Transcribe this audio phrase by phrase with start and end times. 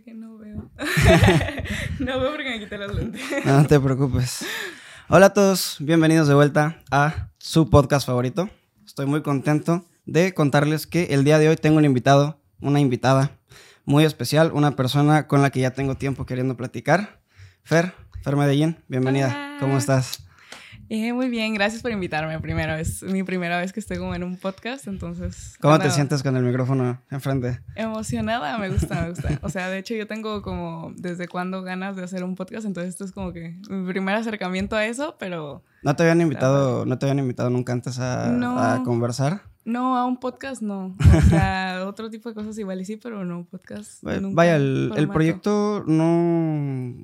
[0.00, 0.70] que no veo.
[1.98, 3.20] no veo porque me quité las lentes.
[3.44, 4.46] No te preocupes.
[5.08, 8.48] Hola a todos, bienvenidos de vuelta a su podcast favorito.
[8.86, 13.32] Estoy muy contento de contarles que el día de hoy tengo un invitado, una invitada
[13.84, 17.20] muy especial, una persona con la que ya tengo tiempo queriendo platicar.
[17.62, 19.28] Fer, Fer Medellín, bienvenida.
[19.28, 19.56] Hola.
[19.60, 20.24] ¿Cómo estás?
[20.88, 22.74] Eh, muy bien, gracias por invitarme primero.
[22.74, 25.54] Es mi primera vez que estoy como en un podcast, entonces...
[25.60, 27.60] ¿Cómo te sientes con el micrófono enfrente?
[27.76, 29.28] Emocionada, me gusta, me gusta.
[29.42, 32.90] O sea, de hecho yo tengo como desde cuándo ganas de hacer un podcast, entonces
[32.90, 36.98] esto es como que mi primer acercamiento a eso, pero ¿No te habían invitado, no
[36.98, 38.58] te habían invitado nunca antes a, No.
[38.58, 39.42] a conversar?
[39.64, 40.96] No, a un podcast no.
[40.98, 44.04] O sea, otro tipo de cosas igual y sí, pero no, podcast.
[44.06, 46.94] Va- nunca, Vaya, el, el proyecto no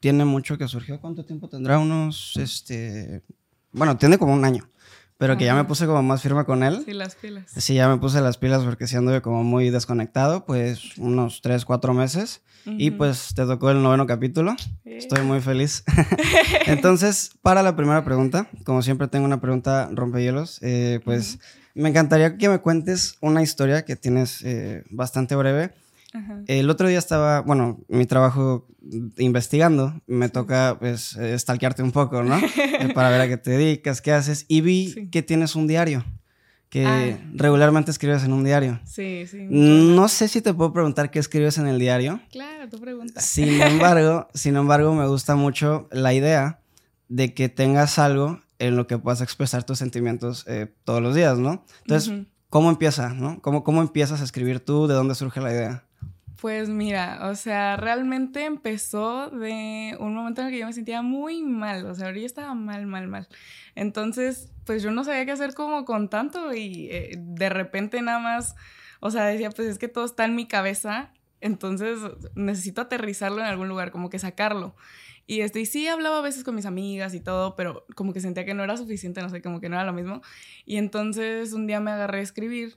[0.00, 1.00] tiene mucho que surgió.
[1.00, 1.78] ¿Cuánto tiempo tendrá?
[1.78, 3.22] Unos, este...
[3.72, 4.68] Bueno, tiene como un año.
[5.18, 6.82] Pero que ya me puse como más firme con él.
[6.86, 7.44] Sí, las pilas.
[7.54, 11.66] Sí, ya me puse las pilas porque sí anduve como muy desconectado, pues unos 3,
[11.66, 12.42] 4 meses.
[12.64, 14.56] Y pues te tocó el noveno capítulo.
[14.84, 14.96] Eh.
[14.96, 15.84] Estoy muy feliz.
[16.66, 21.38] Entonces, para la primera pregunta, como siempre tengo una pregunta rompehielos, eh, pues
[21.74, 25.70] me encantaría que me cuentes una historia que tienes eh, bastante breve.
[26.12, 26.40] Ajá.
[26.48, 28.66] El otro día estaba, bueno, mi trabajo
[29.18, 32.38] investigando, me toca pues eh, stalkearte un poco, ¿no?
[32.80, 34.44] Eh, Para ver a qué te dedicas, qué haces.
[34.48, 35.08] Y vi Sí.
[35.10, 36.04] que tienes un diario,
[36.68, 37.18] que Ah.
[37.34, 38.80] regularmente escribes en un diario.
[38.84, 39.46] Sí, sí.
[39.50, 42.20] No sé si te puedo preguntar qué escribes en el diario.
[42.32, 43.20] Claro, tu pregunta.
[43.20, 46.60] Sin embargo, sin embargo, me gusta mucho la idea
[47.08, 51.38] de que tengas algo en lo que puedas expresar tus sentimientos eh, todos los días,
[51.38, 51.64] ¿no?
[51.82, 52.26] Entonces.
[52.50, 53.40] ¿cómo empieza, no?
[53.40, 54.86] ¿Cómo, ¿Cómo empiezas a escribir tú?
[54.88, 55.84] ¿De dónde surge la idea?
[56.40, 61.02] Pues mira, o sea, realmente empezó de un momento en el que yo me sentía
[61.02, 63.28] muy mal, o sea, yo estaba mal, mal, mal.
[63.74, 68.18] Entonces, pues yo no sabía qué hacer como con tanto y eh, de repente nada
[68.18, 68.56] más,
[69.00, 71.98] o sea, decía, pues es que todo está en mi cabeza, entonces
[72.34, 74.74] necesito aterrizarlo en algún lugar, como que sacarlo.
[75.30, 78.20] Y, este, y sí hablaba a veces con mis amigas y todo, pero como que
[78.20, 80.22] sentía que no era suficiente, no sé, como que no era lo mismo.
[80.66, 82.76] Y entonces un día me agarré a escribir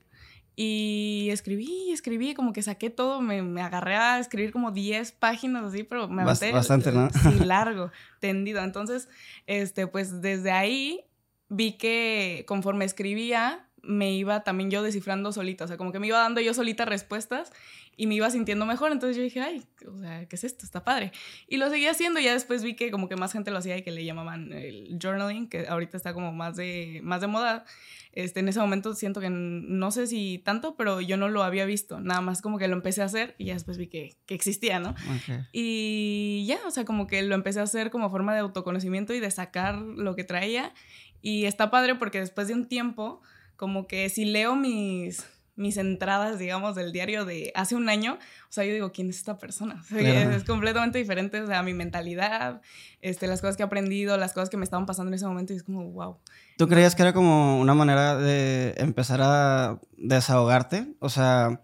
[0.56, 5.64] y escribí, escribí, como que saqué todo, me, me agarré a escribir como 10 páginas
[5.64, 6.52] así, pero me Bast- aventé.
[6.52, 7.10] bastante, ¿no?
[7.24, 8.64] Sí, largo, tendido.
[8.64, 9.10] Entonces,
[9.48, 11.06] este, pues desde ahí
[11.50, 16.08] vi que conforme escribía, me iba también yo descifrando solita, o sea, como que me
[16.08, 17.52] iba dando yo solita respuestas
[17.96, 18.92] y me iba sintiendo mejor.
[18.92, 20.66] Entonces yo dije, ay, o sea, ¿qué es esto?
[20.66, 21.12] Está padre.
[21.48, 23.78] Y lo seguí haciendo y ya después vi que como que más gente lo hacía
[23.78, 27.66] y que le llamaban el journaling, que ahorita está como más de, más de moda.
[28.14, 31.66] Este, en ese momento siento que no sé si tanto, pero yo no lo había
[31.66, 32.00] visto.
[32.00, 34.80] Nada más como que lo empecé a hacer y ya después vi que, que existía,
[34.80, 34.92] ¿no?
[34.92, 35.48] Ok.
[35.52, 39.20] Y ya, o sea, como que lo empecé a hacer como forma de autoconocimiento y
[39.20, 40.74] de sacar lo que traía.
[41.22, 43.22] Y está padre porque después de un tiempo,
[43.56, 45.26] como que si leo mis,
[45.56, 49.18] mis entradas, digamos, del diario de hace un año, o sea, yo digo, ¿quién es
[49.18, 49.76] esta persona?
[49.82, 50.32] O sea, Claro.
[50.32, 52.62] es, es completamente diferente, o sea, mi mentalidad,
[53.02, 55.54] este, las cosas que he aprendido, las cosas que me estaban pasando en ese momento
[55.54, 56.18] y es como, wow.
[56.58, 60.88] ¿Tú creías que era como una manera de empezar a desahogarte?
[61.00, 61.62] O sea,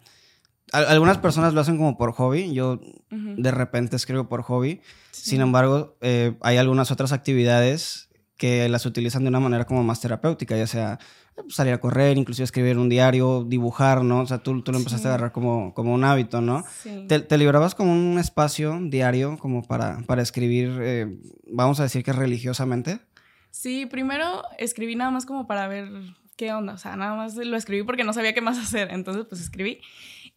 [0.72, 2.54] al- algunas personas lo hacen como por hobby.
[2.54, 2.80] Yo
[3.12, 4.82] de repente escribo por hobby.
[5.12, 5.32] Sí.
[5.32, 8.09] Sin embargo, eh, hay algunas otras actividades
[8.40, 10.98] que las utilizan de una manera como más terapéutica, ya sea
[11.38, 14.22] eh, salir a correr, inclusive escribir un diario, dibujar, ¿no?
[14.22, 15.08] O sea, tú, tú lo empezaste Sí.
[15.08, 16.64] a agarrar como, como un hábito, ¿no?
[16.82, 17.06] Sí.
[17.08, 21.20] ¿Te, te librabas como un espacio diario como para, para escribir, eh,
[21.52, 23.00] vamos a decir que religiosamente?
[23.52, 25.90] Sí, primero escribí nada más como para ver
[26.38, 29.26] qué onda, o sea, nada más lo escribí porque no sabía qué más hacer, entonces
[29.28, 29.82] pues escribí.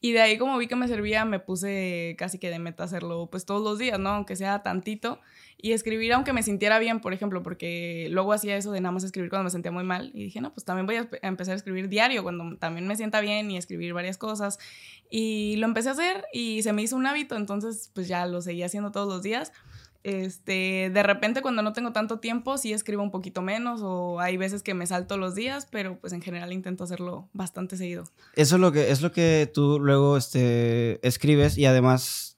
[0.04, 3.28] Y de ahí como vi que me servía, me puse casi que de meta hacerlo
[3.30, 4.10] pues todos los días, ¿no?
[4.10, 5.20] Aunque sea tantito.
[5.56, 9.04] Y escribir aunque me sintiera bien, por ejemplo, porque luego hacía eso de nada más
[9.04, 10.10] escribir cuando me sentía muy mal.
[10.12, 13.20] Y dije, no, pues también voy a, empezar a escribir diario cuando también me sienta
[13.20, 14.58] bien y escribir varias cosas.
[15.08, 18.42] Y lo empecé a hacer y se me hizo un hábito, entonces pues ya lo
[18.42, 19.52] seguí haciendo todos los días.
[20.04, 24.36] Este, de repente cuando no tengo tanto tiempo sí escribo un poquito menos o hay
[24.36, 28.04] veces que me salto los días, pero pues en general intento hacerlo bastante seguido.
[28.34, 32.36] Eso es lo que, es lo que tú luego este, escribes y además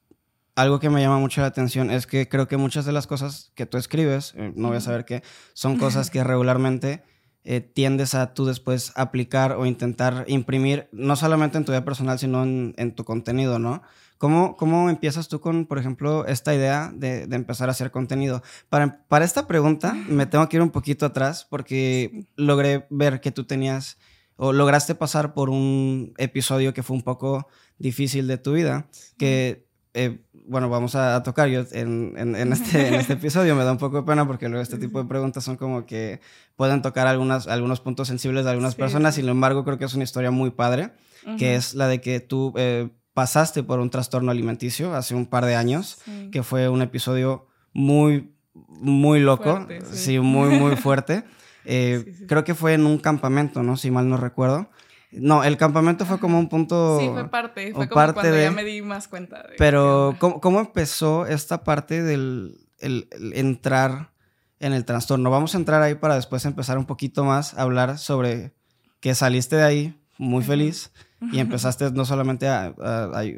[0.56, 3.50] algo que me llama mucho la atención es que creo que muchas de las cosas
[3.54, 5.22] que tú escribes, eh, no voy a saber qué,
[5.54, 7.02] son cosas que regularmente
[7.44, 12.18] eh, tiendes a tú después aplicar o intentar imprimir, no solamente en tu vida personal,
[12.18, 13.82] sino en, en tu contenido, ¿no?
[14.18, 18.42] ¿Cómo, ¿Cómo empiezas tú con, por ejemplo, esta idea de, de empezar a hacer contenido?
[18.68, 23.32] Para, para esta pregunta me tengo que ir un poquito atrás porque logré ver que
[23.32, 23.98] tú tenías
[24.36, 27.46] o lograste pasar por un episodio que fue un poco
[27.78, 28.86] difícil de tu vida,
[29.18, 33.54] que, eh, bueno, vamos a, a tocar yo en, en- en este, en este episodio.
[33.56, 36.20] Me da un poco de pena porque luego este tipo de preguntas son como que
[36.56, 39.20] pueden tocar algunas, algunos puntos sensibles de algunas Sí, personas, sí.
[39.20, 40.90] sin embargo creo que es una historia muy padre,
[41.22, 41.58] que Ujú.
[41.58, 42.52] es la de que tú...
[42.56, 46.30] eh, pasaste por un trastorno alimenticio hace un par de años, Sí.
[46.32, 49.96] que fue un episodio muy, muy loco, Fuerte, sí.
[49.96, 50.18] sí.
[50.18, 51.24] muy, muy fuerte.
[51.64, 52.26] Eh, Sí.
[52.26, 53.76] Creo que fue en un campamento, ¿no?
[53.76, 54.68] Si mal no recuerdo.
[55.12, 56.98] No, el campamento fue como un punto...
[57.00, 57.72] Sí, fue parte.
[57.72, 59.42] Fue como parte cuando de- ya me di más cuenta.
[59.44, 60.16] de Pero.
[60.18, 64.10] ¿cómo, cómo empezó esta parte del el- el entrar
[64.58, 65.30] en el trastorno?
[65.30, 68.54] Vamos a entrar ahí para después empezar un poquito más a hablar sobre
[68.98, 70.90] que saliste de ahí muy feliz
[71.32, 72.74] y empezaste no solamente a,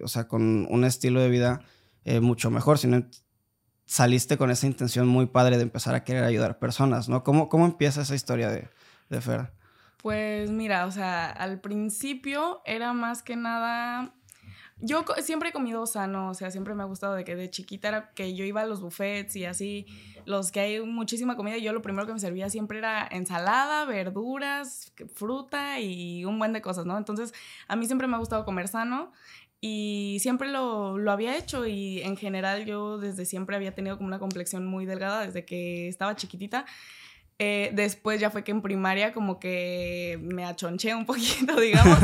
[0.02, 1.60] o sea, con un estilo de vida
[2.04, 3.04] eh, mucho mejor, sino
[3.84, 7.22] saliste con esa intención muy padre de empezar a querer ayudar personas, ¿no?
[7.22, 8.68] ¿Cómo, cómo empieza esa historia de,
[9.08, 9.52] de Fer?
[10.02, 14.14] Pues mira, o sea, al principio era más que nada.
[14.78, 17.88] Yo siempre he comido sano, o sea, siempre me ha gustado de que de chiquita
[17.88, 19.86] era que yo iba a los buffets y así,
[20.26, 24.92] los que hay muchísima comida, yo lo primero que me servía siempre era ensalada, verduras,
[25.14, 26.98] fruta y un buen de cosas, ¿no?
[26.98, 27.32] Entonces,
[27.68, 29.12] a mí siempre me ha gustado comer sano
[29.62, 34.08] y siempre lo, lo había hecho y en general yo desde siempre había tenido como
[34.08, 36.66] una complexión muy delgada desde que estaba chiquitita.
[37.38, 41.98] Eh, después ya fue que en primaria como que me achonché un poquito, digamos,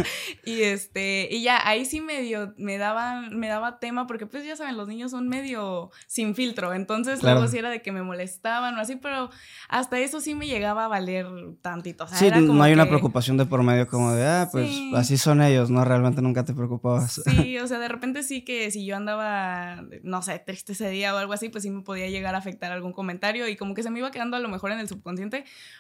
[0.44, 4.56] y este, y ya ahí sí medio me daba, me daba tema porque pues ya
[4.56, 7.37] saben, los niños son medio sin filtro, entonces Claro.
[7.37, 9.31] luego sí era de que me molestaban o así, pero
[9.70, 11.26] hasta eso sí me llegaba a valer
[11.62, 14.26] tantito, o sea, Sí, era como no hay una preocupación de por medio como de,
[14.26, 14.93] ah, pues Sí.
[14.94, 15.82] así son ellos, ¿no?
[15.82, 17.23] Realmente nunca te preocupabas.
[17.25, 21.14] Sí, o sea, de repente sí que si yo andaba, no sé, triste ese día
[21.14, 23.82] o algo así, pues sí me podía llegar a afectar algún comentario y como que
[23.82, 25.21] se me iba quedando a lo mejor en el subconsciente,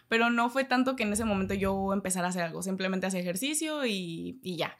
[0.08, 3.20] pero no fue tanto que en ese momento yo empezara a hacer algo, simplemente hacía
[3.20, 4.76] ejercicio y, y ya.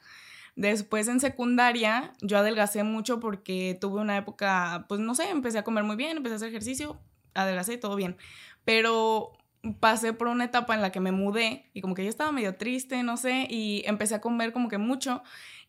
[0.55, 5.63] Después en secundaria yo adelgacé mucho porque tuve una época, pues no sé, empecé a
[5.63, 6.99] comer muy bien, empecé a hacer ejercicio,
[7.33, 8.17] adelgacé, todo bien,
[8.63, 9.31] pero
[9.79, 12.55] pasé por una etapa en la que me mudé y como que yo estaba medio
[12.55, 15.23] triste, no sé, y empecé a comer como que mucho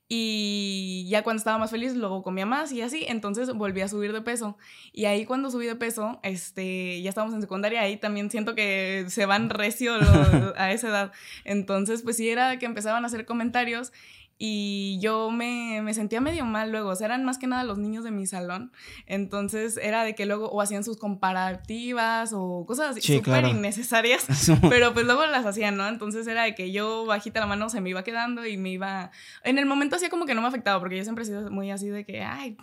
[0.09, 4.13] y ya cuando estaba más feliz luego comía más y así, entonces volví a subir
[4.13, 4.59] de peso.
[4.93, 9.07] Y ahí cuando subí de peso, este, ya estábamos en secundaria, ahí también siento que
[9.09, 9.95] se van recio
[10.57, 11.13] a esa edad.
[11.45, 13.93] Entonces, pues sí era que empezaban a hacer comentarios
[14.37, 17.79] y yo me, me sentía medio mal luego, o sea, eran más que nada los
[17.79, 18.73] niños de mi salón,
[19.07, 23.49] entonces era de que luego o hacían sus comparativas o cosas así Sí, súper claro.
[23.49, 24.27] innecesarias,
[24.69, 25.87] pero pues luego las hacían, ¿no?
[25.89, 29.11] Entonces era de que yo bajita la mano se me iba quedando y me iba...
[29.43, 31.71] En el momento hacía como que no me afectaba porque yo siempre he sido muy
[31.71, 32.57] así de que, ay,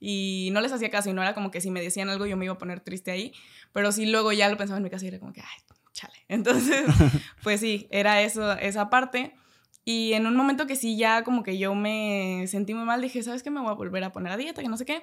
[0.00, 2.36] y no les hacía caso y no era como que si me decían algo yo
[2.36, 3.32] me iba a poner triste ahí,
[3.72, 6.14] pero sí luego ya lo pensaba en mi casa y era como que, ay, chale.
[6.28, 6.84] Entonces,
[7.42, 9.34] pues sí, era eso, esa parte.
[9.84, 13.22] Y en un momento que sí, ya como que yo me sentí muy mal, dije,
[13.22, 13.50] ¿sabes qué?
[13.50, 15.02] Me voy a volver a poner a dieta, que no sé qué.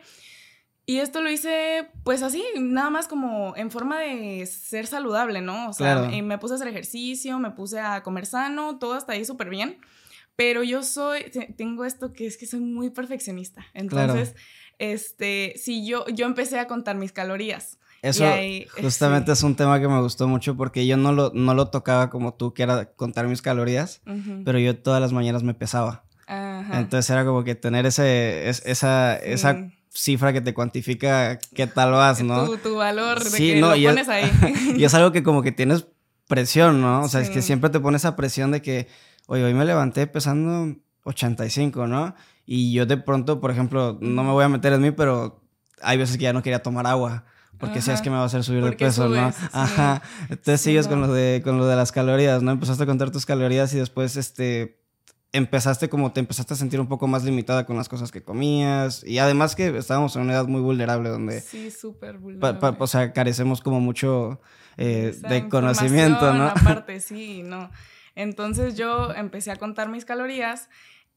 [0.86, 5.70] Y esto lo hice, pues así, nada más como en forma de ser saludable, ¿no?
[5.70, 6.24] O sea, Claro.
[6.24, 9.78] me puse a hacer ejercicio, me puse a comer sano, todo hasta ahí súper bien.
[10.36, 13.66] Pero yo soy, te- tengo esto que es que soy muy perfeccionista.
[13.74, 14.36] Entonces,
[14.80, 17.78] este, si yo, yo empecé a contar mis calorías.
[18.02, 19.34] Eso ahí, justamente sí.
[19.34, 22.34] es un tema que me gustó mucho porque yo no lo, no lo tocaba como
[22.34, 24.44] tú, que era contar mis calorías, Ujú.
[24.46, 26.04] pero yo todas las mañanas me pesaba.
[26.28, 26.80] Ajá.
[26.80, 29.32] Entonces era como que tener ese, es- esa, Sí.
[29.32, 32.46] esa cifra que te cuantifica qué tal vas, ¿no?
[32.46, 34.32] tu, tu valor de Sí, que no, lo y es- pones ahí.
[34.78, 35.88] y es algo que como que tienes
[36.28, 37.02] presión, ¿no?
[37.02, 38.88] O sea, es que siempre te pones esa presión de que,
[39.26, 42.16] oye, hoy me levanté pesando 85, ¿no?
[42.46, 45.42] Y yo de pronto, por ejemplo, no me voy a meter en mí, pero
[45.82, 47.26] hay veces que ya no quería tomar agua.
[47.60, 49.32] Porque si es que me va a hacer subir de Porque peso, ¿no?
[49.32, 49.46] sí.
[49.52, 50.02] Ajá.
[50.30, 50.92] Entonces sigues no.
[50.92, 52.52] con lo de con lo de las calorías, ¿no?
[52.52, 54.80] Empezaste a contar tus calorías y después este
[55.32, 59.04] empezaste como te empezaste a sentir un poco más limitada con las cosas que comías
[59.04, 62.60] y además que estábamos en una edad muy vulnerable donde Sí, súper vulnerable.
[62.60, 64.42] pa- o sea, carecemos como mucho
[64.78, 66.48] eh, de conocimiento, ¿no?
[66.56, 67.70] Aparte, sí, no.
[68.16, 70.70] Entonces yo empecé a contar mis calorías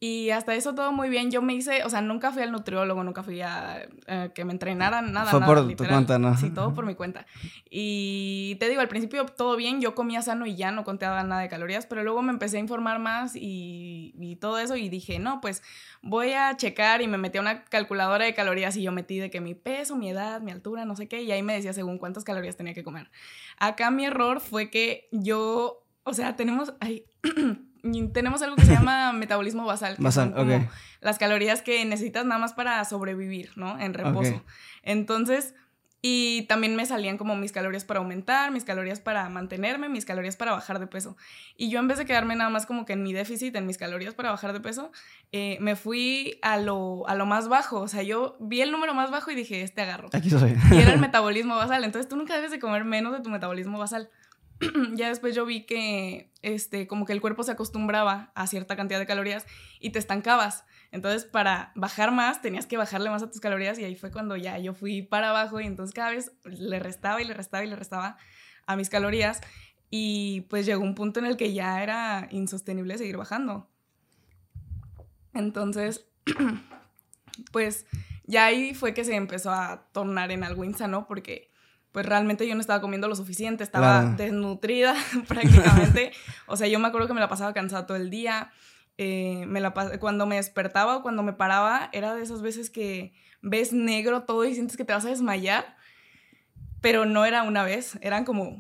[0.05, 1.31] y hasta eso todo muy bien.
[1.31, 4.51] Yo me hice, o sea, nunca fui al nutriólogo, nunca fui a eh, que me
[4.51, 5.31] entrenaran, nada.
[5.31, 5.93] Fue nada, por tu literal.
[5.93, 6.37] cuenta, ¿no?
[6.37, 7.25] Sí, todo por mi cuenta.
[7.71, 11.43] Y te digo, al principio todo bien, yo comía sano y ya no contaba nada
[11.43, 15.21] de calorías, pero luego me empecé a informar más y, y todo eso y dije,
[15.21, 15.63] no, pues
[16.03, 19.31] voy a checar y me metí a una calculadora de calorías y yo metí de
[19.31, 21.99] que mi peso, mi edad, mi altura, no sé qué, y ahí me decía según
[21.99, 23.09] cuántas calorías tenía que comer.
[23.57, 27.05] Acá mi error fue que yo, o sea, tenemos, ay,
[28.13, 29.97] tenemos algo que se llama metabolismo basal.
[29.99, 30.63] Basal, como ok.
[31.01, 33.79] Las calorías que necesitas nada más para sobrevivir, ¿no?
[33.79, 34.45] En reposo.
[34.83, 35.55] Entonces,
[36.05, 40.35] y también me salían como mis calorías para aumentar, mis calorías para mantenerme, mis calorías
[40.35, 41.17] para bajar de peso.
[41.57, 43.79] Y yo en vez de quedarme nada más como que en mi déficit, en mis
[43.79, 44.91] calorías para bajar de peso,
[45.31, 47.81] eh, me fui a lo, a lo más bajo.
[47.81, 50.09] O sea, yo vi el número más bajo y dije, este agarro.
[50.13, 50.57] Aquí soy.
[50.73, 51.85] Y era el metabolismo basal.
[51.85, 54.11] Entonces tú nunca debes de comer menos de tu metabolismo basal.
[54.95, 58.99] ya después yo vi que este, como que el cuerpo se acostumbraba a cierta cantidad
[58.99, 59.47] de calorías
[59.81, 60.65] y te estancabas.
[60.91, 64.37] Entonces, para bajar más, tenías que bajarle más a tus calorías y ahí fue cuando
[64.37, 67.69] ya yo fui para abajo y entonces cada vez le restaba y le restaba y
[67.69, 68.17] le restaba
[68.67, 69.41] a mis calorías
[69.91, 73.69] y pues llegó un punto en el que ya era insostenible seguir bajando.
[75.35, 76.07] Entonces,
[77.53, 77.87] pues
[78.25, 81.52] ya ahí fue que se empezó a tornar en algo insano porque
[81.93, 84.95] pues realmente yo no estaba comiendo lo suficiente, estaba desnutrida
[85.29, 86.13] prácticamente.
[86.47, 88.51] o sea, yo me acuerdo que me la pasaba cansada todo el día.
[88.99, 93.13] Eh, me la cuando me despertaba o cuando me paraba, era de esas veces que
[93.43, 95.77] ves negro todo y sientes que te vas a desmayar.
[96.81, 98.57] Pero no era una vez, eran como,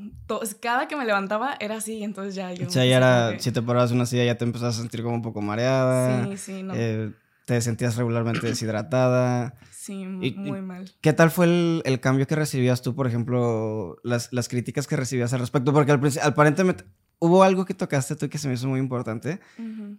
[0.60, 2.68] cada que me levantaba era así, entonces ya yo...
[2.68, 5.16] O sea, ya era, si te parabas una silla ya te empezabas a sentir como
[5.16, 6.24] un poco mareada.
[6.26, 6.72] Sí, sí, no.
[6.76, 7.10] Eh,
[7.46, 9.54] te sentías regularmente deshidratada.
[9.82, 10.92] Sí, muy mal.
[11.00, 11.46] ¿Qué tal fue
[11.84, 15.72] el, cambio que recibías tú, por ejemplo, las, críticas que recibías al respecto?
[15.72, 16.84] Porque al, aparentemente
[17.18, 19.40] hubo algo que tocaste tú que se me hizo muy importante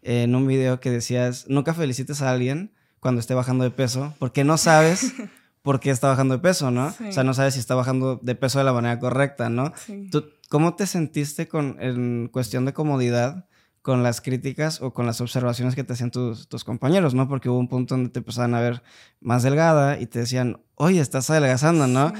[0.03, 2.71] en un video que decías, nunca felicites a alguien
[3.01, 5.13] cuando esté bajando de peso, porque no sabes
[5.61, 6.87] por qué está bajando de peso, ¿no?
[6.87, 9.73] O sea, no sabes si está bajando de peso de la manera correcta, ¿no?
[10.11, 13.49] ¿Tú, ¿Cómo te sentiste con, en cuestión de comodidad?
[13.83, 17.27] Con las críticas o con las observaciones que te hacían tus, tus, compañeros, ¿no?
[17.27, 18.81] Porque hubo un punto donde te empezaban a ver
[19.19, 22.13] más delgada y te decían, oye, estás adelgazando, ¿no?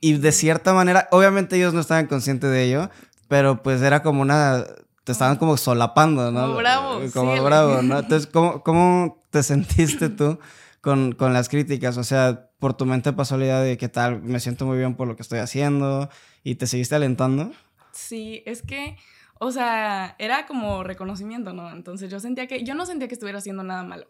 [0.00, 2.90] Y de cierta manera, obviamente ellos no estaban conscientes de ello,
[3.28, 4.64] pero pues era como una,
[5.04, 6.42] te estaban como solapando, ¿no?
[6.42, 7.00] Como bravo.
[7.14, 8.00] Como bravo, ¿no?
[8.00, 10.40] Entonces, ¿cómo, cómo te sentiste tú
[10.80, 11.98] con, con, las críticas?
[11.98, 14.96] O sea, por tu mente pasó la idea de que tal, me siento muy bien
[14.96, 16.10] por lo que estoy haciendo
[16.42, 17.52] y te seguiste alentando.
[17.92, 18.96] Sí, es que
[19.38, 21.70] o sea, era como reconocimiento, ¿no?
[21.70, 24.08] Entonces yo sentía que, yo no sentía que estuviera haciendo nada malo.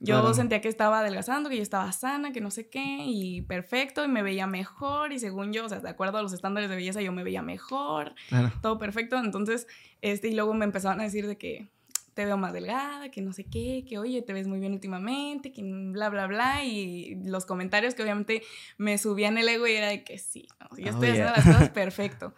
[0.00, 4.04] Yo sentía que estaba adelgazando, que yo estaba sana, que no sé qué, y perfecto,
[4.04, 6.76] y me veía mejor, y según yo, o sea, de acuerdo a los estándares de
[6.76, 8.14] belleza, yo me veía mejor,
[8.60, 9.16] todo perfecto.
[9.16, 9.66] Entonces,
[10.02, 11.68] este, y luego me empezaban a decir de que
[12.12, 15.52] te veo más delgada, que no sé qué, que oye, te ves muy bien últimamente,
[15.52, 18.42] que bla, bla, bla, y los comentarios que obviamente
[18.78, 22.34] me subían el ego y era de que sí, yo estoy haciendo las cosas perfecto.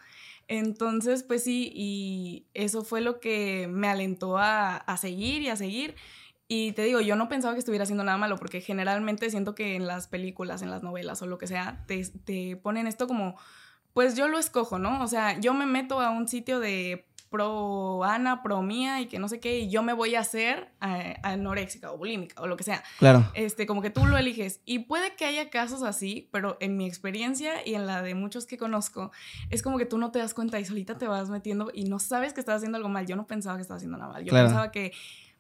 [0.49, 5.97] Entonces, pues sí, y eso fue lo que me alentó a, seguir y a seguir.
[6.49, 9.75] Y te digo, yo no pensaba que estuviera haciendo nada malo, porque generalmente siento que
[9.75, 13.37] en las películas, en las novelas o lo que sea, te, te ponen esto como,
[13.93, 15.03] pues yo lo escojo, ¿no?
[15.03, 19.19] O sea, yo me meto a un sitio de pro Ana, pro mía y que
[19.19, 22.57] no sé qué, y yo me voy a hacer eh, anoréxica o bulímica o lo
[22.57, 22.83] que sea.
[22.99, 23.31] Claro.
[23.35, 24.61] Este, como que tú lo eliges.
[24.64, 28.47] Y puede que haya casos así, pero en mi experiencia y en la de muchos
[28.47, 29.12] que conozco,
[29.50, 31.99] es como que tú no te das cuenta y solita te vas metiendo y no
[31.99, 33.07] sabes que estás haciendo algo mal.
[33.07, 34.25] Yo no pensaba que estaba haciendo nada mal.
[34.25, 34.93] Yo pensaba que,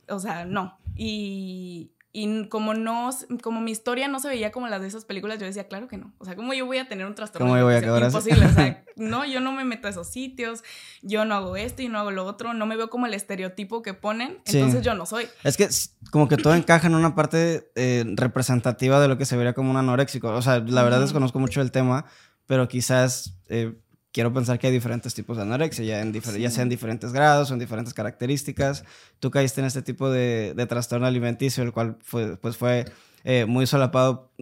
[0.08, 0.76] o sea, no.
[0.94, 3.10] Y, y como no,
[3.42, 5.98] como mi historia no se veía como las de esas películas, yo decía, claro que
[5.98, 6.14] no.
[6.16, 7.46] O sea, ¿cómo yo voy a tener un trastorno?
[7.46, 8.46] ¿Cómo voy a Imposible.
[8.46, 10.64] o sea, no, yo no me meto a esos sitios,
[11.02, 13.82] yo no hago esto y no hago lo otro, no me veo como el estereotipo
[13.82, 15.28] que ponen, entonces yo no soy.
[15.44, 15.68] Es que
[16.10, 19.70] como que todo encaja en una parte eh, representativa de lo que se vería como
[19.70, 20.30] un anoréxico.
[20.30, 22.06] O sea, la verdad desconozco mucho el tema,
[22.46, 23.36] pero quizás...
[23.50, 23.74] Eh,
[24.16, 27.50] quiero pensar que hay diferentes tipos de anorexia, ya, en ya sea en diferentes grados
[27.50, 28.82] o en diferentes características.
[29.20, 32.86] Tú caíste en este tipo de, de trastorno alimenticio, el cual fue, pues fue
[33.24, 34.32] eh, muy solapado.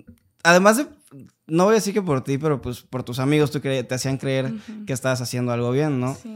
[0.44, 0.86] Además de,
[1.48, 4.16] no voy a decir que por ti, pero pues por tus amigos tú te hacían
[4.16, 4.52] creer
[4.86, 6.14] que estabas haciendo algo bien, ¿no?
[6.14, 6.32] Sí.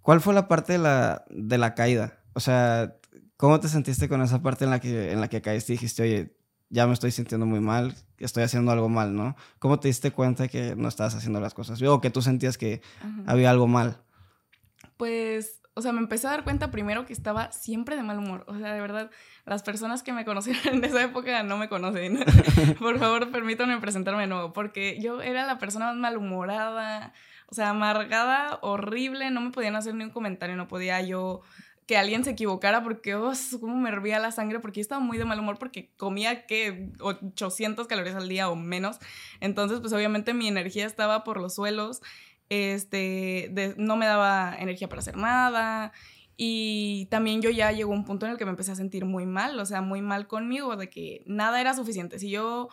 [0.00, 2.20] ¿Cuál fue la parte de la, de la caída?
[2.34, 2.94] O sea,
[3.36, 6.04] ¿cómo te sentiste con esa parte en la que, en la que caíste y dijiste,
[6.04, 6.32] oye,
[6.70, 9.36] ya me estoy sintiendo muy mal, estoy haciendo algo mal, ¿no?
[9.58, 12.82] ¿Cómo te diste cuenta que no estabas haciendo las cosas o que tú sentías que
[13.26, 13.98] había algo mal?
[14.96, 18.44] Pues, o sea, me empecé a dar cuenta primero que estaba siempre de mal humor.
[18.48, 19.10] O sea, de verdad,
[19.46, 22.18] las personas que me conocieron en esa época no me conocen.
[22.78, 27.12] Por favor, permítanme presentarme de nuevo, porque yo era la persona más malhumorada,
[27.46, 31.40] o sea, amargada, horrible, no me podían hacer ni un comentario, no podía yo
[31.88, 35.16] que alguien se equivocara porque, oh, cómo me hervía la sangre, porque yo estaba muy
[35.16, 38.98] de mal humor porque comía, que 800 calorías al día o menos.
[39.40, 42.02] Entonces, pues obviamente mi energía estaba por los suelos,
[42.50, 45.92] este, no me daba energía para hacer nada.
[46.36, 49.24] Y también yo ya llegó un punto en el que me empecé a sentir muy
[49.24, 52.18] mal, o sea, muy mal conmigo, de que nada era suficiente.
[52.18, 52.68] Si yo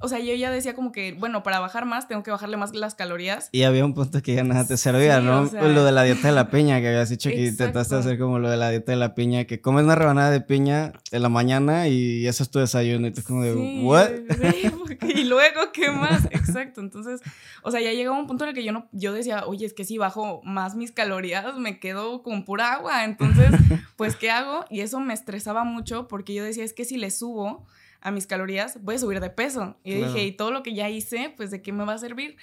[0.00, 2.74] o sea, yo ya decía como que, bueno, para bajar más tengo que bajarle más
[2.74, 3.48] las calorías.
[3.50, 5.44] Y había un punto que ya nada te servía, ¿no?
[5.44, 8.48] lo de la dieta de la piña, que habías dicho que intentaste hacer como lo
[8.48, 11.88] de la dieta de la piña, que comes una rebanada de piña en la mañana
[11.88, 13.08] y eso es tu desayuno.
[13.08, 14.10] Y tú como de, ¿what?
[15.08, 16.26] y luego, ¿qué más?
[16.26, 16.80] Exacto.
[16.80, 17.20] Entonces,
[17.62, 19.74] o sea, ya llegaba un punto en el que yo no, yo decía, oye, es
[19.74, 23.04] que si bajo más mis calorías, me quedo con pura agua.
[23.04, 23.50] Entonces,
[23.96, 24.64] pues, ¿qué hago?
[24.70, 27.66] Y eso me estresaba mucho porque yo decía, es que si le subo
[28.00, 29.76] a mis calorías, voy a subir de peso.
[29.84, 32.36] Y dije, y todo lo que ya hice, pues de qué me va a servir.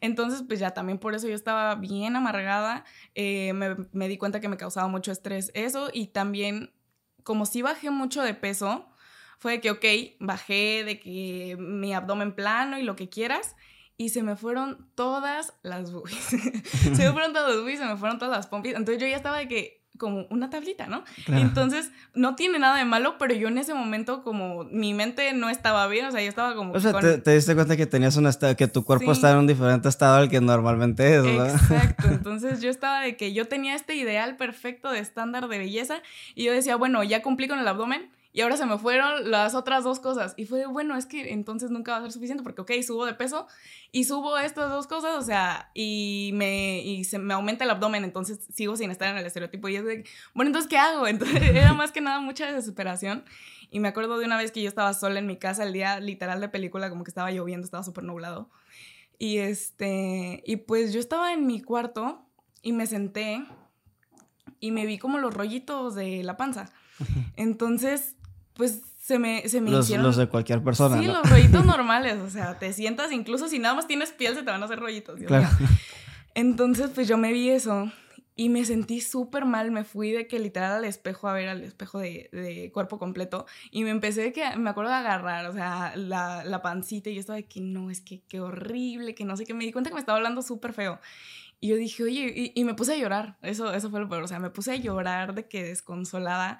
[0.00, 2.84] Entonces, pues ya también por eso yo estaba bien amargada,
[3.14, 6.72] eh, me, me di cuenta que me causaba mucho estrés eso y también
[7.22, 8.86] como si bajé mucho de peso,
[9.38, 9.84] fue de que, ok,
[10.20, 13.56] bajé de que mi abdomen plano y lo que quieras,
[13.96, 16.16] y se me fueron todas las boobies.
[16.72, 18.74] se me fueron todas las boobies, se me fueron todas las pompis.
[18.74, 21.04] Entonces yo ya estaba de que, como una tablita, ¿no?
[21.28, 25.48] Entonces, no tiene nada de malo, pero yo en ese momento, como mi mente no
[25.48, 26.72] estaba bien, o sea, yo estaba como.
[26.72, 29.46] O sea, te, diste cuenta que tenías un estado, que tu cuerpo estaba en un
[29.46, 31.46] diferente estado al que normalmente es, ¿no?
[31.46, 32.08] Exacto.
[32.10, 36.02] Entonces, yo estaba de que yo tenía este ideal perfecto de estándar de belleza
[36.34, 39.54] y yo decía, bueno, ya cumplí con el abdomen y ahora se me fueron las
[39.54, 40.34] otras dos cosas.
[40.36, 43.14] Y fue, bueno, es que entonces nunca va a ser suficiente porque, ok, subo de
[43.14, 43.46] peso
[43.92, 48.02] y subo estas dos cosas, o sea, y me, y se me aumenta el abdomen,
[48.02, 49.68] entonces sigo sin estar en el estereotipo.
[49.68, 51.06] Y es de, bueno, entonces, ¿qué hago?
[51.14, 53.24] Entonces era más que nada mucha desesperación.
[53.70, 56.00] Y me acuerdo de una vez que yo estaba sola en mi casa, el día
[56.00, 58.50] literal de película, como que estaba lloviendo, estaba súper nublado.
[59.16, 62.26] Y este, y pues yo estaba en mi cuarto
[62.62, 63.46] y me senté
[64.58, 66.72] y me vi como los rollitos de la panza.
[67.36, 68.16] Entonces
[68.54, 70.06] pues se me, se me los, hicieron...
[70.06, 70.98] Los de cualquier persona.
[70.98, 74.42] Sí, los rollitos normales, o sea, te sientas, incluso si nada más tienes piel, se
[74.42, 75.20] te van a hacer rollitos.
[75.20, 75.48] Claro.
[76.34, 77.92] Entonces, pues yo me vi eso
[78.36, 81.62] y me sentí súper mal, me fui de que literal al espejo a ver al
[81.62, 85.52] espejo de, de, cuerpo completo y me empecé de que, me acuerdo de agarrar, o
[85.52, 89.24] sea, la, la pancita y yo estaba de que no, es que qué horrible, que
[89.24, 90.98] no sé qué, me di cuenta que me estaba hablando súper feo.
[91.60, 94.24] Y yo dije, oye, y, y, me puse a llorar, eso, eso fue lo peor,
[94.24, 96.58] o sea, me puse a llorar de que desconsolada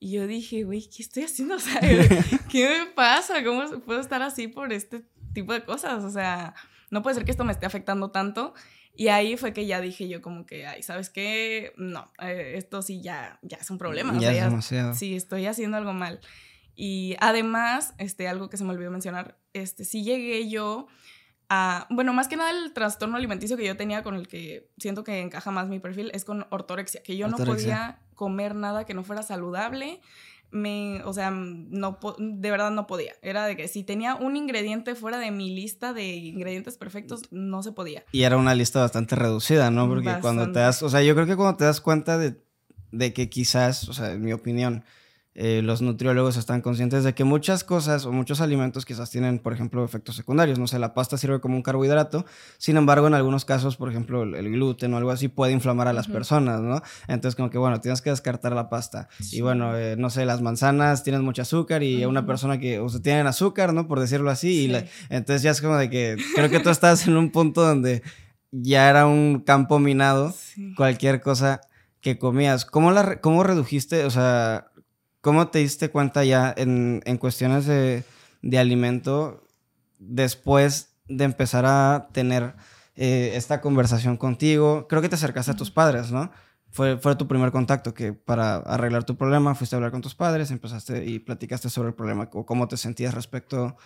[0.00, 1.54] y yo dije, güey, ¿qué estoy haciendo?
[1.56, 1.80] O sea,
[2.50, 3.42] ¿qué me pasa?
[3.44, 6.04] ¿Cómo puedo estar así por este tipo de cosas?
[6.04, 6.54] O sea,
[6.90, 8.54] no puede ser que esto me esté afectando tanto.
[8.94, 11.72] Y ahí fue que ya dije yo como que, ay, ¿sabes qué?
[11.76, 14.18] No, eh, esto sí ya, ya es un problema.
[14.18, 14.94] Ya es demasiado.
[14.94, 16.20] Sí, estoy haciendo algo mal.
[16.74, 20.88] Y además, este, algo que se me olvidó mencionar, este, sí llegué yo
[21.48, 25.02] a, bueno, más que nada el trastorno alimenticio que yo tenía con el que siento
[25.02, 28.92] que encaja más mi perfil es con ortorexia, que yo no podía comer nada que
[28.92, 30.02] no fuera saludable.
[30.50, 33.12] Me, o sea, no, de verdad no podía.
[33.22, 37.62] Era de que si tenía un ingrediente fuera de mi lista de ingredientes perfectos, no
[37.62, 38.02] se podía.
[38.12, 39.86] Y era una lista bastante reducida, ¿no?
[39.88, 42.42] Porque cuando te das, o sea, yo creo que cuando te das cuenta de,
[42.92, 44.84] de que quizás, o sea, en mi opinión,
[45.40, 49.52] eh, los nutriólogos están conscientes de que muchas cosas o muchos alimentos quizás tienen, por
[49.52, 50.58] ejemplo, efectos secundarios.
[50.58, 52.26] No sé, la pasta sirve como un carbohidrato,
[52.58, 55.92] sin embargo, en algunos casos, por ejemplo, el, gluten o algo así puede inflamar a
[55.92, 56.82] las personas, ¿no?
[57.06, 59.08] Entonces, como que, bueno, tienes que descartar la pasta.
[59.30, 62.88] Y bueno, eh, no sé, las manzanas tienen mucho azúcar y una persona que, o
[62.88, 63.86] sea, tienen azúcar, ¿no?
[63.86, 64.66] Por decirlo así.
[64.66, 64.74] Y
[65.08, 68.02] entonces ya es como de que creo que tú estás en un punto donde
[68.50, 70.34] ya era un campo minado,
[70.76, 71.60] cualquier cosa
[72.00, 72.64] que comías.
[72.64, 74.72] ¿Cómo, la, ¿Cómo redujiste, o sea,
[75.20, 78.04] ¿Cómo te diste cuenta ya en, cuestiones de,
[78.58, 79.46] alimento
[79.98, 82.54] después de empezar a tener
[82.94, 84.86] eh, esta conversación contigo?
[84.88, 86.30] Creo que te acercaste a tus padres, ¿no?
[86.70, 90.14] Fue, fue tu primer contacto, que para arreglar tu problema fuiste a hablar con tus
[90.14, 93.76] padres, empezaste y platicaste sobre el problema o cómo te sentías respecto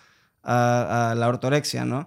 [0.43, 2.07] a, la ortorexia, ¿no?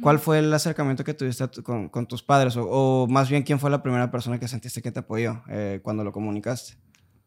[0.00, 2.56] ¿Cuál fue el acercamiento que tuviste con, tus padres?
[2.56, 6.04] O, más bien, ¿quién fue la primera persona que sentiste que te apoyó eh, cuando
[6.04, 6.76] lo comunicaste?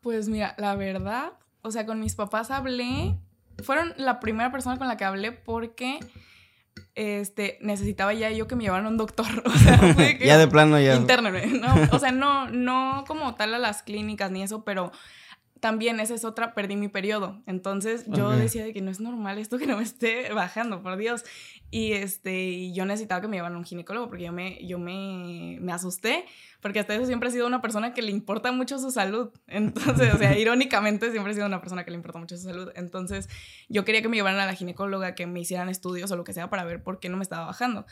[0.06, 3.18] Pues mira, la verdad, o sea, con mis papás hablé,
[3.64, 5.98] fueron la primera persona con la que hablé porque
[6.94, 9.26] este, necesitaba ya yo que me llevaran a un doctor.
[9.48, 9.80] O sea,
[10.20, 10.96] ya de plano ya.
[10.96, 11.90] Interno, ¿no?
[11.92, 14.92] O sea, no, no como tal a las clínicas ni eso, pero
[15.66, 17.42] también esa es otra, perdí mi periodo.
[17.48, 20.96] Entonces yo decía de que no es normal esto que no me esté bajando, por
[20.96, 21.26] Dios.
[21.72, 25.58] Y este, yo necesitaba que me llevaran a un ginecólogo porque yo me, yo me,
[25.60, 26.24] me asusté,
[26.62, 29.32] porque hasta eso siempre he sido una persona que le importa mucho su salud.
[29.48, 32.72] Entonces, o sea, irónicamente siempre he sido una persona que le importa mucho su salud.
[32.76, 33.28] Entonces,
[33.68, 36.34] yo quería que me llevaran a la ginecóloga, que me hicieran estudios o lo que
[36.34, 37.88] sea para ver por qué no me estaba bajando.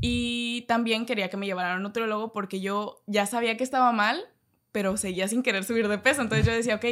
[0.00, 3.92] Y también quería que me llevaran a un nutriólogo porque yo ya sabía que estaba
[3.92, 4.24] mal,
[4.72, 6.22] pero seguía sin querer subir de peso.
[6.22, 6.84] Entonces yo decía, ok,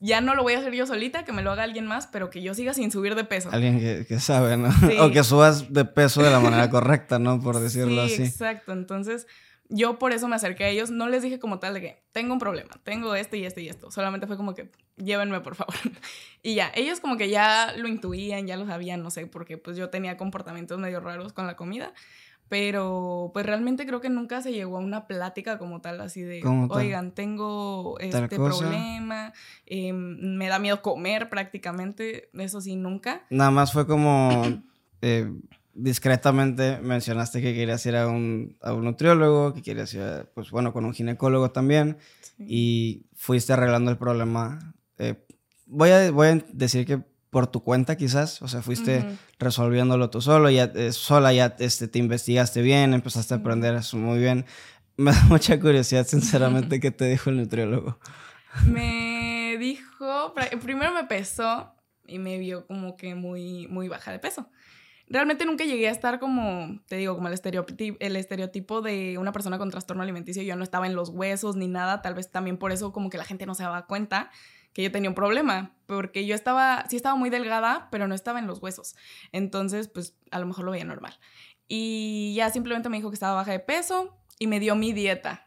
[0.00, 2.30] ya no lo voy a hacer yo solita, que me lo haga alguien más, pero
[2.30, 3.48] que yo siga sin subir de peso.
[3.52, 4.68] Alguien que, sabe, ¿no?
[5.00, 7.40] O que subas de peso de la manera correcta, ¿no?
[7.40, 8.22] Por decirlo sí, así.
[8.24, 8.72] Exacto.
[8.72, 9.26] Entonces
[9.68, 10.90] yo por eso me acerqué a ellos.
[10.90, 13.68] No les dije como tal de que tengo un problema, tengo este y este y
[13.68, 13.90] esto.
[13.90, 15.74] Solamente fue como que llévenme, por favor.
[16.42, 19.76] y ya, ellos como que ya lo intuían, ya lo sabían, no sé, porque pues
[19.76, 21.92] yo tenía comportamientos medio raros con la comida.
[22.48, 26.42] Pero pues realmente creo que nunca se llegó a una plática como tal, así de,
[26.68, 29.32] oigan, tengo este problema,
[29.66, 33.22] em, me da miedo comer prácticamente, eso sí, nunca.
[33.30, 34.42] Nada más fue como
[35.00, 35.32] eh,
[35.74, 40.72] discretamente mencionaste que querías ir a un, a un nutriólogo, que querías ir, pues bueno,
[40.72, 41.98] con un ginecólogo también,
[42.38, 44.74] y fuiste arreglando el problema.
[44.98, 45.14] Eh,
[45.66, 47.02] voy, a, voy a decir que
[47.34, 49.04] por tu cuenta quizás, o sea, fuiste
[49.40, 53.96] resolviéndolo tú solo, ya eh, sola ya este, te investigaste bien, empezaste a aprender eso
[53.96, 54.46] muy bien.
[54.96, 57.98] Me da mucha curiosidad, sinceramente, ¿qué te dijo el nutriólogo?
[58.68, 61.74] Me dijo, primero me pesó
[62.06, 64.48] y me vio como que muy, muy baja de peso.
[65.08, 69.32] Realmente nunca llegué a estar como, te digo, como el estereotipo, el estereotipo de una
[69.32, 70.44] persona con trastorno alimenticio.
[70.44, 73.18] Yo no estaba en los huesos ni nada, tal vez también por eso como que
[73.18, 74.30] la gente no se daba cuenta
[74.74, 78.40] que yo tenía un problema, porque yo estaba, sí estaba muy delgada, pero no estaba
[78.40, 78.96] en los huesos.
[79.32, 81.18] Entonces, pues a lo mejor lo veía normal.
[81.68, 85.46] Y ya simplemente me dijo que estaba baja de peso y me dio mi dieta.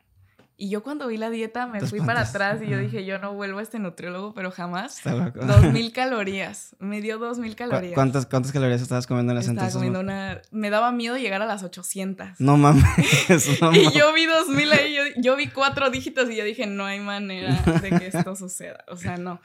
[0.60, 3.36] Y yo cuando vi la dieta me fui para atrás y yo dije, yo no
[3.36, 5.00] vuelvo a este nutriólogo, pero jamás.
[5.04, 6.76] Dos mil calorías.
[6.80, 7.94] Me dio dos mil calorías.
[7.94, 10.42] ¿Cuántas, ¿Cuántas calorías estabas comiendo en ese Estaba comiendo una...
[10.50, 12.40] Me daba miedo llegar a las 800.
[12.40, 12.84] No mames.
[13.74, 16.86] y yo vi dos mil ahí, yo, yo, vi cuatro dígitos y yo dije, no
[16.86, 18.84] hay manera de que esto suceda.
[18.88, 19.40] O sea, no.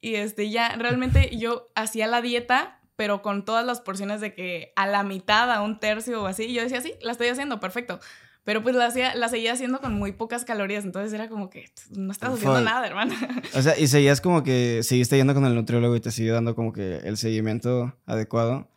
[0.00, 4.72] Y este, ya realmente yo hacía la dieta, pero con todas las porciones de que
[4.76, 6.44] a la mitad, a un tercio o así.
[6.44, 7.98] Y yo decía, sí, la estoy haciendo, perfecto.
[8.44, 11.70] Pero pues la, hacía, la seguía haciendo con muy pocas calorías, entonces era como que
[11.90, 13.14] no estás haciendo nada, hermana.
[13.54, 16.54] O sea, y seguías como que seguiste yendo con el nutriólogo y te siguió dando
[16.56, 18.68] como que el seguimiento adecuado.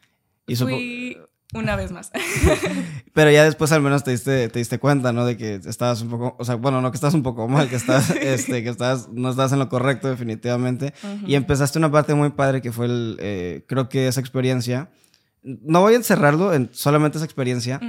[0.48, 1.18] Y Fui
[1.54, 2.12] una vez más.
[3.14, 5.26] Pero ya después al menos te diste, te diste cuenta, ¿no?
[5.26, 7.76] De que estabas un poco, o sea, bueno, no que estás un poco mal, que
[7.76, 10.94] estás, este, que estás, no estás en lo correcto definitivamente.
[11.26, 14.90] Y empezaste una parte muy padre que fue el, eh, creo que esa experiencia.
[15.42, 17.80] No voy a encerrarlo en solamente esa experiencia,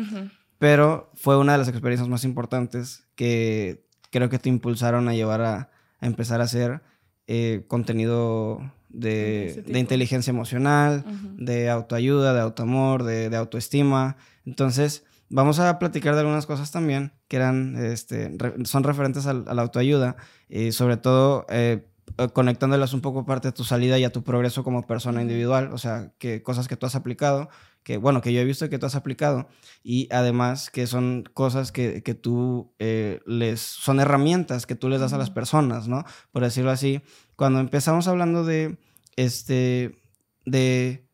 [0.58, 5.40] pero fue una de las experiencias más importantes que creo que te impulsaron a llevar
[5.42, 6.82] a, empezar a hacer
[7.26, 11.04] eh, contenido de, inteligencia emocional,
[11.36, 14.16] de autoayuda, de autoamor, de, de, autoestima.
[14.44, 19.62] Entonces, vamos a platicar de algunas cosas también que eran, este, son referentes a, la
[19.62, 20.16] autoayuda
[20.48, 21.86] y sobre todo eh,
[22.32, 25.78] conectándolas un poco parte de tu salida y a tu progreso como persona individual, o
[25.78, 27.48] sea, que cosas que tú has aplicado
[27.86, 29.46] que, bueno, que yo he visto que tú has aplicado
[29.84, 34.98] y además que son cosas que, que tú eh, les, son herramientas que tú les
[34.98, 36.04] das a las personas, ¿no?
[36.32, 37.00] Por decirlo así,
[37.36, 38.76] cuando empezamos hablando de,
[39.14, 40.02] este,
[40.44, 41.06] de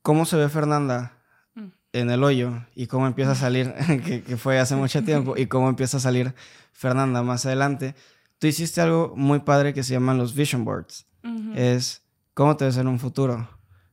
[0.00, 1.18] cómo se ve Fernanda
[1.54, 1.68] mm.
[1.92, 3.74] en el hoyo y cómo empieza a salir,
[4.06, 6.34] que, que, fue hace mucho tiempo, y cómo empieza a salir
[6.72, 7.94] Fernanda más adelante,
[8.38, 11.06] tú hiciste algo muy padre que se llaman los vision boards.
[11.54, 12.02] Es
[12.34, 13.48] cómo te ves en un futuro.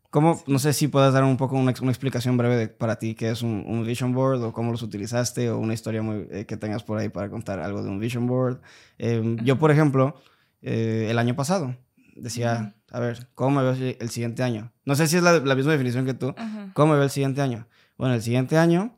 [0.10, 3.30] ¿Cómo, no sé si puedas dar un poco una, una explicación breve para ti qué
[3.30, 6.84] es un, vision board o cómo los utilizaste o una historia muy, eh, que tengas
[6.84, 8.60] por ahí para contar algo de un vision board?
[8.98, 10.16] Em, yo, por ejemplo,
[10.62, 11.78] eh, el año pasado
[12.18, 14.74] decía, a ver, ¿cómo me veo el siguiente año?
[14.84, 16.36] No sé si es la, la misma definición que tú.
[16.74, 17.68] ¿Cómo me veo el siguiente año?
[17.98, 18.98] Bueno, el siguiente año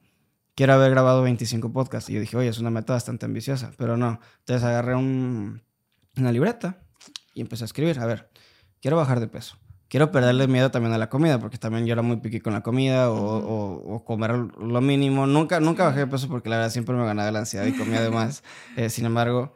[0.55, 2.09] quiero haber grabado 25 podcasts.
[2.09, 4.19] Y yo dije, oye, es una meta bastante ambiciosa, pero no.
[4.39, 5.63] Entonces agarré un,
[6.17, 6.83] una libreta
[7.33, 8.29] y empecé a escribir, a ver,
[8.81, 9.57] quiero bajar de peso
[9.93, 12.61] quiero perderle miedo también a la comida, porque también yo era muy piqui con la
[12.61, 15.27] comida o, comer lo mínimo.
[15.27, 18.01] Nunca, nunca bajé de peso porque la verdad siempre me ganaba la ansiedad y comía
[18.01, 18.43] de más.
[18.75, 19.53] Eh, sin embargo,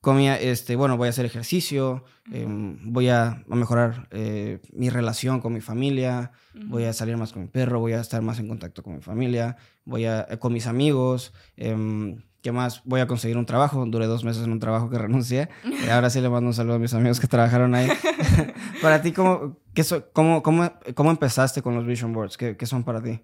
[0.00, 5.52] comía, este, bueno, voy a hacer ejercicio, em, voy a, mejorar eh, mi relación con
[5.52, 6.32] mi familia,
[6.66, 9.02] voy a salir más con mi perro, voy a estar más en contacto con mi
[9.02, 11.32] familia, voy a, eh, con mis amigos.
[11.56, 12.80] Em, ¿Qué más?
[12.84, 13.84] Voy a conseguir un trabajo.
[13.84, 15.50] Duré dos meses en un trabajo que renuncié.
[15.62, 17.88] Y ahora sí le mando un saludo a mis amigos que trabajaron ahí.
[18.82, 19.84] para ti, ¿cómo, qué
[20.14, 22.38] cómo, cómo, cómo, empezaste con los vision boards?
[22.38, 23.20] ¿Qué, ¿Qué, son para ti?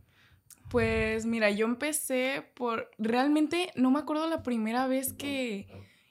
[0.69, 2.91] Pues mira, yo empecé por...
[2.99, 5.67] Realmente no me acuerdo la primera vez que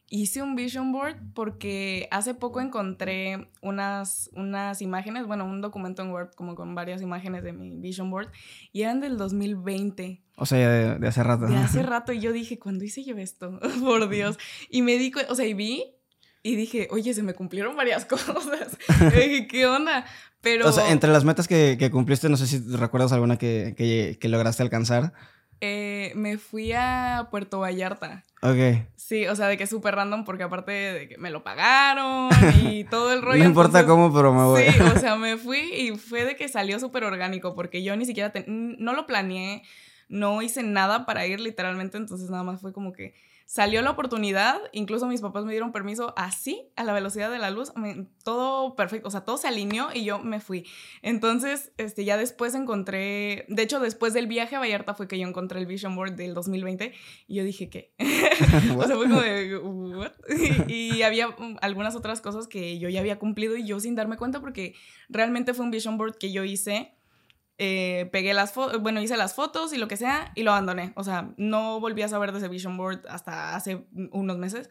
[0.10, 6.12] hice un vision board porque hace poco encontré unas, unas imágenes, bueno, un documento en
[6.12, 8.32] Word como con varias imágenes de mi vision board
[8.72, 10.22] y eran del 2020.
[10.38, 11.48] O sea, de, de hace rato.
[11.48, 13.60] De hace rato y yo dije, ¿cuándo hice yo esto?
[13.84, 14.38] Por Dios.
[14.70, 15.84] Y me di, o sea, y vi
[16.44, 18.78] y dije, oye, se me cumplieron varias cosas.
[19.02, 20.06] y dije, ¿qué onda?
[20.42, 20.70] Pero...
[20.70, 24.20] O sea, entre las metas que, que cumpliste, no sé si recuerdas alguna que, que,
[24.22, 25.14] que lograste alcanzar.
[25.62, 28.24] Eh, me fui a Puerto Vallarta.
[28.42, 28.86] Ok.
[28.96, 32.30] Sí, o sea, de que es súper random porque aparte de que me lo pagaron
[32.64, 33.40] y todo el rollo.
[33.40, 34.64] no importa cómo, pero me voy.
[34.64, 38.06] Sí, o sea, me fui y fue de que salió súper orgánico porque yo ni
[38.06, 39.64] siquiera, no lo planeé,
[40.10, 43.14] no hice nada para ir literalmente, entonces nada más fue como que
[43.48, 47.52] Salió la oportunidad, incluso mis papás me dieron permiso así, a la velocidad de la
[47.52, 47.72] luz,
[48.24, 50.66] todo perfecto, o sea, todo se alineó y yo me fui.
[51.04, 55.28] Entonces, este, ya después encontré, de hecho, después del viaje a Vallarta fue que yo
[55.28, 56.94] encontré el Vision Board del 2020
[57.28, 57.94] y yo dije, ¿qué?
[58.78, 60.14] o sea, fue como de, ¿what?
[60.68, 64.18] y, había mm, algunas otras cosas que yo ya había cumplido y yo sin darme
[64.18, 64.74] cuenta porque
[65.08, 66.95] realmente fue un Vision Board que yo hice
[67.58, 70.94] eh, pegué las fotos, bueno, hice las fotos y lo que sea y lo abandoné.
[70.96, 74.70] O sea, no volví a saber de ese vision board hasta hace unos meses.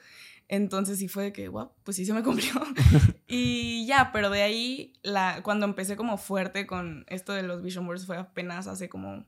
[0.48, 2.52] Entonces sí fue de que, wow, pues sí se me cumplió.
[3.26, 7.86] y ya, pero de ahí, la, cuando empecé como fuerte con esto de los vision
[7.86, 9.24] boards fue apenas hace como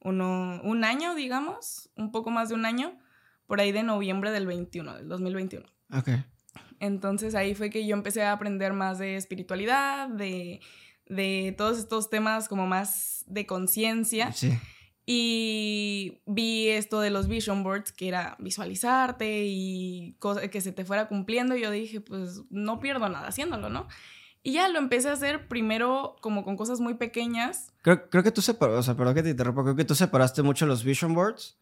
[0.00, 2.98] uno, un año, digamos, un poco más de un año,
[3.46, 5.66] por ahí de noviembre del 21, del 2021.
[5.92, 6.08] Ok.
[6.80, 10.60] Entonces ahí fue que yo empecé a aprender más de espiritualidad, de,
[11.08, 14.32] de todos estos temas como más de conciencia.
[14.32, 14.58] Sí.
[15.06, 20.16] Y vi esto de los vision boards, que era visualizarte y
[20.50, 21.56] que se te fuera cumpliendo.
[21.56, 23.86] Y yo dije, pues no pierdo nada haciéndolo, ¿no?
[24.42, 27.72] Y ya lo empecé a hacer primero como con cosas muy pequeñas.
[27.82, 30.42] Creo, creo que tú separaste, o sea, perdón que te interrumpa, creo que tú separaste
[30.42, 31.58] mucho los vision boards,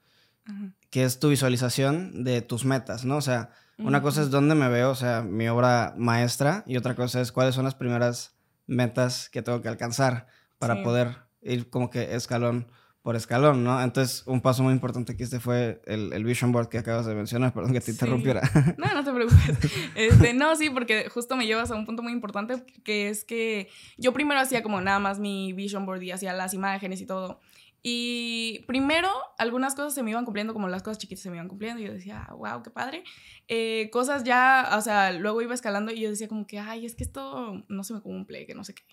[0.90, 3.16] que es tu visualización de tus metas, ¿no?
[3.16, 6.96] O sea, una cosa es dónde me veo, o sea, mi obra maestra, y otra
[6.96, 8.31] cosa es cuáles son las primeras
[8.66, 10.26] metas que tengo que alcanzar
[10.58, 12.68] para poder ir como que escalón
[13.02, 13.82] por escalón, ¿no?
[13.82, 17.16] Entonces, un paso muy importante que este fue el, el vision board que acabas de
[17.16, 18.42] mencionar, perdón que te interrumpiera.
[18.78, 19.58] No, no te preocupes.
[19.96, 23.68] Este, no, sí, porque justo me llevas a un punto muy importante, que es que
[23.98, 27.40] yo primero hacía como nada más mi vision board y hacía las imágenes y todo.
[27.84, 31.48] Y primero, algunas cosas se me iban cumpliendo, como las cosas chiquitas se me iban
[31.48, 33.02] cumpliendo, y yo decía, wow, qué padre.
[33.48, 36.94] Eh, cosas ya, o sea, luego iba escalando y yo decía como que, ay, es
[36.94, 38.84] que esto no se me cumple, que no sé qué.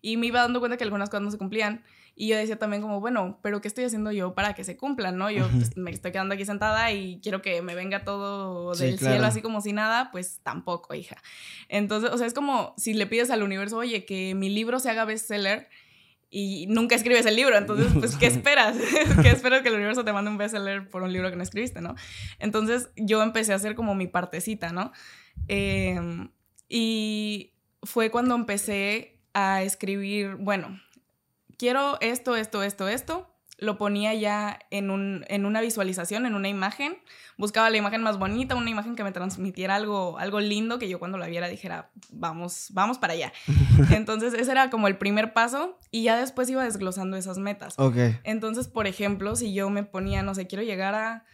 [0.00, 1.82] Y me iba dando cuenta que algunas cosas no se cumplían.
[2.14, 5.18] Y yo decía también como, bueno, pero ¿qué estoy haciendo yo para que se cumplan,
[5.18, 5.30] no?
[5.30, 9.26] Yo pues, me estoy quedando aquí sentada y quiero que me venga todo del cielo
[9.26, 11.16] así como si nada, pues tampoco, hija.
[11.68, 14.88] Entonces, o sea, es como si le pides al universo, oye, que mi libro se
[14.88, 15.68] haga bestseller
[16.30, 17.56] y nunca escribes el libro.
[17.56, 18.76] Entonces, pues, ¿qué esperas?
[19.22, 21.80] ¿Qué esperas que el universo te mande un bestseller por un libro que no escribiste,
[21.80, 21.94] no?
[22.38, 24.92] Entonces, yo empecé a hacer como mi partecita, ¿no?
[25.48, 26.30] Em,
[26.68, 30.80] y fue cuando empecé a escribir, bueno,
[31.58, 36.48] quiero esto, esto, esto, esto lo ponía ya en, un, en una visualización, en una
[36.48, 36.98] imagen.
[37.38, 40.98] Buscaba la imagen más bonita, una imagen que me transmitiera algo, algo lindo, que yo
[40.98, 43.32] cuando la viera dijera, vamos, vamos para allá.
[43.90, 47.76] Entonces ese era como el primer paso y ya después iba desglosando esas metas.
[48.24, 51.24] Entonces, por ejemplo, si yo me ponía, no sé, quiero llegar a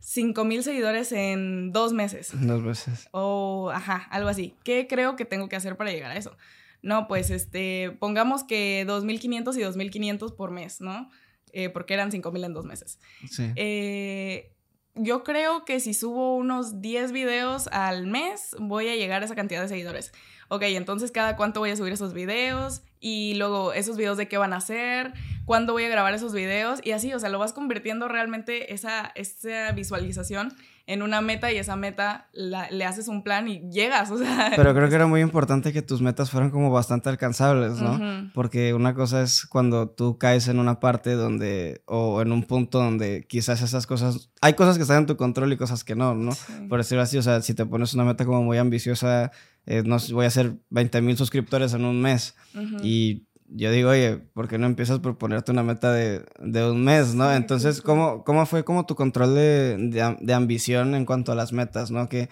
[0.00, 2.30] 5 mil seguidores en dos meses.
[2.32, 3.08] Dos meses.
[3.10, 4.54] O, ajá, algo así.
[4.62, 6.36] ¿Qué creo que tengo que hacer para llegar a eso?
[6.82, 11.10] No, pues este, pongamos que 2.500 y 2.500 por mes, ¿no?
[11.52, 12.98] Eh, porque eran 5 mil en dos meses.
[13.30, 13.52] Sí.
[13.56, 14.52] Eh,
[14.94, 19.34] yo creo que si subo unos 10 videos al mes, voy a llegar a esa
[19.34, 20.12] cantidad de seguidores.
[20.48, 24.38] Ok, entonces cada cuánto voy a subir esos videos y luego esos videos de qué
[24.38, 25.12] van a ser,
[25.44, 29.12] cuándo voy a grabar esos videos y así, o sea, lo vas convirtiendo realmente esa,
[29.14, 30.54] esa visualización
[30.88, 34.52] en una meta y esa meta le haces un plan y llegas, o sea.
[34.56, 38.30] Pero creo que era muy importante que tus metas fueran como bastante alcanzables, ¿no?
[38.32, 42.78] Porque una cosa es cuando tú caes en una parte donde, o en un punto
[42.78, 46.14] donde quizás esas cosas, hay cosas que están en tu control y cosas que no,
[46.14, 46.32] ¿no?
[46.70, 49.30] Por decirlo así, o sea, si te pones una meta como muy ambiciosa,
[49.66, 52.34] eh, no voy a hacer 20 mil suscriptores en un mes
[52.82, 56.84] y yo digo, oye, ¿por qué no empiezas por ponerte una meta de, de un
[56.84, 57.32] mes, no?
[57.32, 59.76] Entonces, ¿cómo, ¿cómo fue como tu control de,
[60.20, 62.08] de, ambición en cuanto a las metas, no?
[62.08, 62.28] ¿Qué,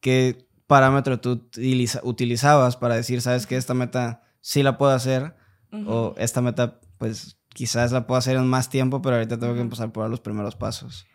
[0.00, 1.48] qué parámetro tú
[2.02, 5.34] utilizabas para decir, sabes que esta meta sí la puedo hacer
[5.86, 9.60] o esta meta, pues quizás la puedo hacer en más tiempo, pero ahorita tengo que
[9.60, 11.06] empezar por los primeros pasos?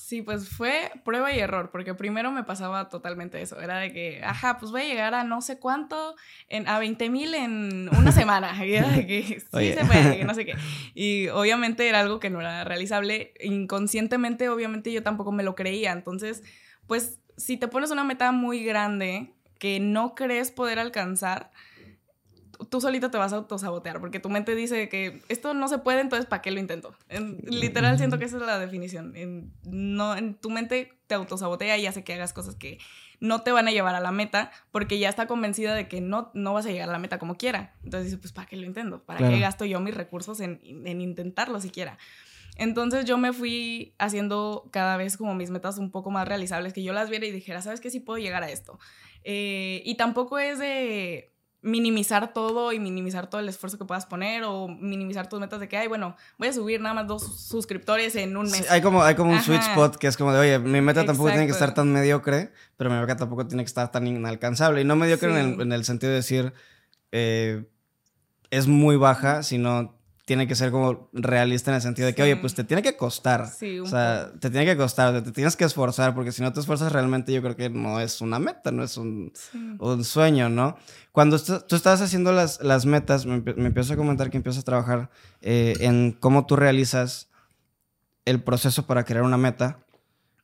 [0.00, 3.60] Sí, pues fue prueba y error, porque primero me pasaba totalmente eso.
[3.60, 6.16] Era de que, ajá, pues voy a llegar a no sé cuánto,
[6.48, 8.64] en, a 20 mil en una semana.
[8.64, 10.54] Y era de que sí se puede, no sé qué.
[10.94, 13.34] Y obviamente era algo que no era realizable.
[13.40, 15.92] Inconscientemente, obviamente, yo tampoco me lo creía.
[15.92, 16.42] Entonces,
[16.86, 21.50] pues, si te pones una meta muy grande que no crees poder alcanzar,
[22.68, 26.00] tú solito te vas a autosabotear, porque tu mente dice que esto no se puede,
[26.00, 26.94] entonces ¿para qué lo intento?
[27.44, 29.16] literal siento que esa es la definición.
[29.16, 32.78] En, no, en tu mente te autosabotea y hace que hagas cosas que
[33.20, 36.30] no te van a llevar a la meta, porque ya está convencida de que no,
[36.34, 37.74] no vas a llegar a la meta como quiera.
[37.84, 39.02] Entonces dice, pues ¿para qué lo intento?
[39.04, 41.98] ¿Para qué gasto yo mis recursos en, en intentarlo siquiera?
[42.56, 46.82] Entonces yo me fui haciendo cada vez como mis metas un poco más realizables, que
[46.82, 47.90] yo las viera y dijera, ¿sabes qué?
[47.90, 48.78] Sí puedo llegar a esto.
[49.24, 51.29] Eh, y tampoco es de
[51.62, 55.68] minimizar todo y minimizar todo el esfuerzo que puedas poner o minimizar tus metas de
[55.68, 58.70] que, ay, bueno, voy a subir nada más dos suscriptores en un mes.
[58.70, 61.28] hay como, hay como un sweet spot que es como de, oye, mi meta tampoco
[61.30, 64.80] tiene que estar tan mediocre, pero mi meta tampoco tiene que estar tan inalcanzable.
[64.80, 66.52] Y no mediocre en, el, en, el, sentido de decir,
[67.12, 67.64] eh,
[68.50, 69.99] es muy baja, sino
[70.30, 72.96] tiene que ser como realista en el sentido de que, oye, pues te tiene que
[72.96, 73.48] costar.
[73.48, 76.52] Sí, un o sea, te tiene que costar, te tienes que esforzar, porque si no
[76.52, 79.58] te esfuerzas realmente, yo creo que no es una meta, no es un, Sí.
[79.80, 80.76] un sueño, ¿no?
[81.10, 84.62] Cuando tú estabas haciendo las, las metas, me, empie- me empiezas a comentar que empiezas
[84.62, 87.28] a trabajar eh, en cómo tú realizas
[88.24, 89.80] el proceso para crear una meta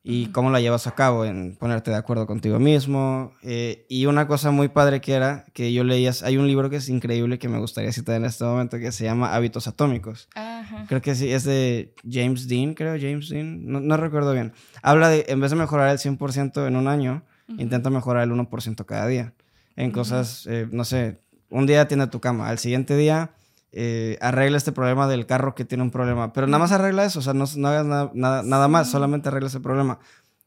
[0.08, 3.32] y cómo la llevas a cabo, en ponerte de acuerdo contigo mismo.
[3.42, 6.76] eh, y una cosa muy padre que era que yo leías, hay un libro que
[6.76, 10.28] es increíble que me gustaría citar en este momento que se llama Hábitos Atómicos.
[10.36, 10.84] Ajá.
[10.86, 14.52] Creo que sí, es de James Dean, creo, James Dean, no, no recuerdo bien.
[14.80, 17.24] Habla de, en vez de mejorar el 100% en un año,
[17.58, 19.34] intenta mejorar el 1% cada día.
[19.74, 21.18] En cosas, eh, no sé,
[21.50, 23.32] un día tiende tu cama, al siguiente día
[23.78, 27.18] eh, arregla este problema del carro que tiene un problema, pero nada más arregla eso,
[27.18, 29.98] o sea, no, no hagas nada, nada, nada más, solamente arregla ese problema.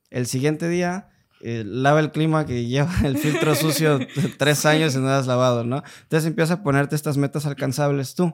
[0.09, 1.09] El siguiente día...
[1.41, 3.99] eh, lava el clima que lleva el filtro sucio
[4.39, 5.83] tres años y no has lavado, ¿no?
[6.01, 8.33] Entonces empieza a ponerte estas metas alcanzables tú.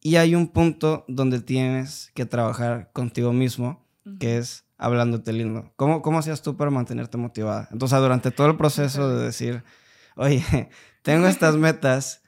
[0.00, 3.84] Y hay un punto donde tienes que trabajar contigo mismo,
[4.20, 5.72] que es hablándote lindo.
[5.74, 7.68] ¿Cómo, cómo hacías tú para mantenerte motivada?
[7.72, 9.64] Entonces, durante todo el proceso de decir,
[10.14, 10.44] oye,
[11.02, 12.22] tengo estas metas,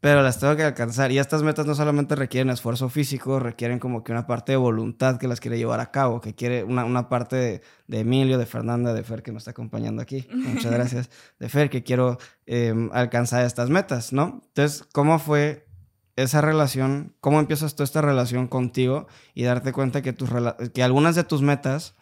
[0.00, 1.10] pero las tengo que alcanzar.
[1.10, 5.18] Y estas metas no solamente requieren esfuerzo físico, requieren como que una parte de voluntad
[5.18, 8.46] que las quiere llevar a cabo, que quiere una, una parte de, de Emilio, de
[8.46, 10.28] Fernanda, de Fer, que nos está acompañando aquí.
[10.32, 11.10] Muchas gracias.
[11.40, 14.42] De Fer, que quiero eh, alcanzar estas metas, ¿no?
[14.46, 15.66] Entonces, ¿cómo fue
[16.14, 17.14] esa relación?
[17.20, 20.30] ¿Cómo empiezas tú esta relación contigo y darte cuenta que, tus
[20.72, 21.94] que algunas de tus metas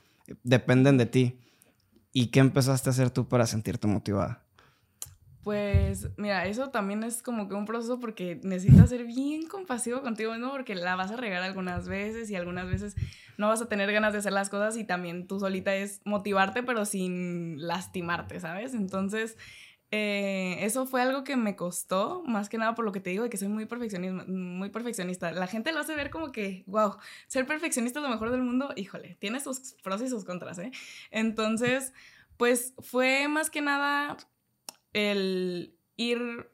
[0.43, 1.41] dependen de ti?
[2.13, 4.46] ¿Y qué empezaste a hacer tú para sentirte motivada?
[5.47, 10.33] Pues mira, eso también es como que un proceso porque necesitas ser bien compasivo contigo
[10.33, 12.97] mismo porque la vas a regar algunas veces y algunas veces
[13.39, 16.65] no vas a tener ganas de hacer las cosas y también tú solita es motivarte
[16.65, 18.75] pero sin lastimarte, ¿sabes?
[18.75, 19.37] Entonces,
[19.93, 23.23] eh, eso fue algo que me costó, más que nada por lo que te digo
[23.23, 23.69] de que soy muy
[24.27, 25.31] muy perfeccionista.
[25.31, 26.97] La gente lo hace ver como que, wow,
[27.29, 30.73] ser perfeccionista es lo mejor del mundo, híjole, tiene sus pros y sus contras, ¿eh?
[31.13, 31.93] Entonces,
[32.37, 34.17] pues fue más que nada
[34.97, 36.51] el ir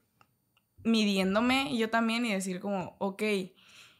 [0.84, 3.22] midiéndome yo también y decir como, ok,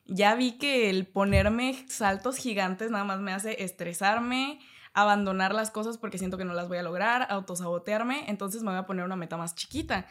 [0.07, 4.59] ya vi que el ponerme saltos gigantes nada más me hace estresarme,
[4.95, 8.79] abandonar las cosas porque siento que no las voy a lograr, autosabotearme, entonces me voy
[8.79, 10.07] a poner una meta más chiquita.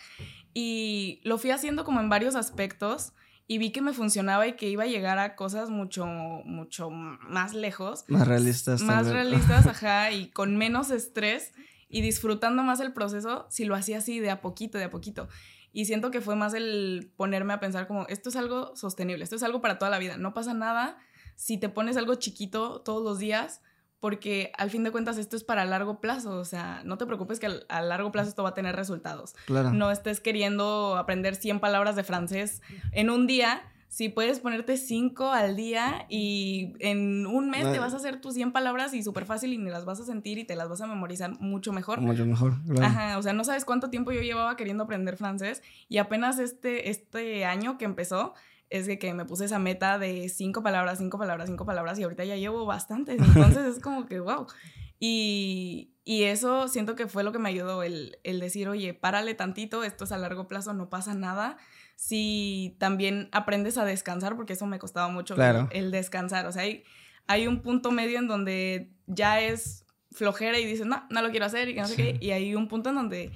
[0.53, 3.13] Y lo fui haciendo como en varios aspectos
[3.47, 7.53] y vi que me funcionaba y que iba a llegar a cosas mucho, mucho más
[7.53, 8.81] lejos Más realistas.
[8.81, 11.51] más realistas, ajá, y con menos estrés
[11.91, 15.27] y disfrutando más el proceso si lo hacía así de a poquito, de a poquito.
[15.73, 19.35] Y siento que fue más el ponerme a pensar como, esto es algo sostenible, esto
[19.35, 20.97] es algo para toda la vida, no pasa nada
[21.35, 23.61] si te pones algo chiquito todos los días,
[23.99, 27.39] porque al fin de cuentas esto es para largo plazo, o sea, no te preocupes
[27.39, 29.35] que a largo plazo esto va a tener resultados.
[29.45, 29.71] Claro.
[29.71, 33.61] No estés queriendo aprender 100 palabras de francés en un día.
[33.91, 38.35] Si puedes ponerte 5 al día y en un mes te vas a hacer tus
[38.35, 40.79] 100 palabras y súper fácil y ni las vas a sentir y te las vas
[40.79, 41.99] a memorizar mucho mejor.
[41.99, 42.53] Mucho mejor.
[42.63, 42.85] claro.
[42.85, 46.89] Ajá, o sea, no sabes cuánto tiempo yo llevaba queriendo aprender francés y apenas este,
[46.89, 48.33] este año que empezó
[48.69, 52.03] es de que me puse esa meta de cinco palabras, cinco palabras, cinco palabras y
[52.03, 54.47] ahorita ya llevo bastantes, entonces es como que wow.
[54.99, 59.35] Y, y eso siento que fue lo que me ayudó, el, el decir, oye, párale
[59.35, 61.57] tantito, esto es a largo plazo, no pasa nada.
[62.03, 65.69] Si también aprendes a descansar, porque eso me costaba mucho, el- Claro.
[65.71, 66.83] el, descansar, o sea, hay,
[67.27, 71.45] hay un punto medio en donde ya es flojera y dices, no, no lo quiero
[71.45, 72.17] hacer y que no sé qué.
[72.19, 73.31] Y hay un punto en donde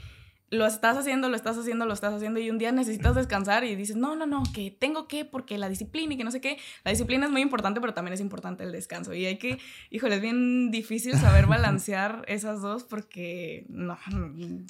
[0.56, 3.76] lo estás haciendo, lo estás haciendo, lo estás haciendo y un día necesitas descansar y
[3.76, 6.58] dices, no, no, no, que tengo que porque la disciplina y que no sé qué.
[6.84, 9.14] La disciplina es muy importante, pero también es importante el descanso.
[9.14, 9.60] Y hay que,
[9.92, 13.98] híjole, es bien difícil saber balancear esas dos porque, no,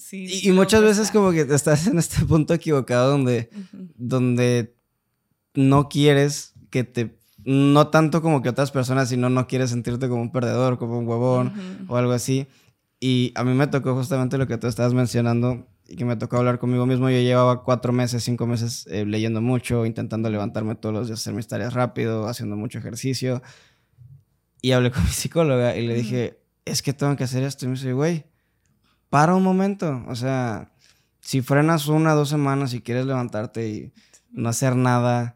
[0.01, 0.25] sí.
[0.25, 3.49] Y, y muchas veces como que estás en este punto equivocado donde,
[3.95, 4.75] donde
[5.53, 7.17] no quieres que te...
[7.43, 11.07] No tanto como que otras personas, sino no quieres sentirte como un perdedor, como un
[11.07, 11.53] huevón
[11.87, 12.47] o algo así.
[12.99, 16.37] Y a mí me tocó justamente lo que tú estabas mencionando y que me tocó
[16.37, 17.09] hablar conmigo mismo.
[17.09, 21.33] Yo llevaba cuatro meses, cinco meses eh, leyendo mucho, intentando levantarme todos los días, hacer
[21.33, 23.41] mis tareas rápido, haciendo mucho ejercicio.
[24.61, 27.65] Y hablé con mi psicóloga y le dije, es que tengo que hacer esto.
[27.65, 28.25] Y me dice, güey,
[29.09, 30.03] para un momento.
[30.07, 30.73] O sea,
[31.21, 33.93] si frenas una, dos semanas y quieres levantarte y
[34.31, 35.35] no hacer nada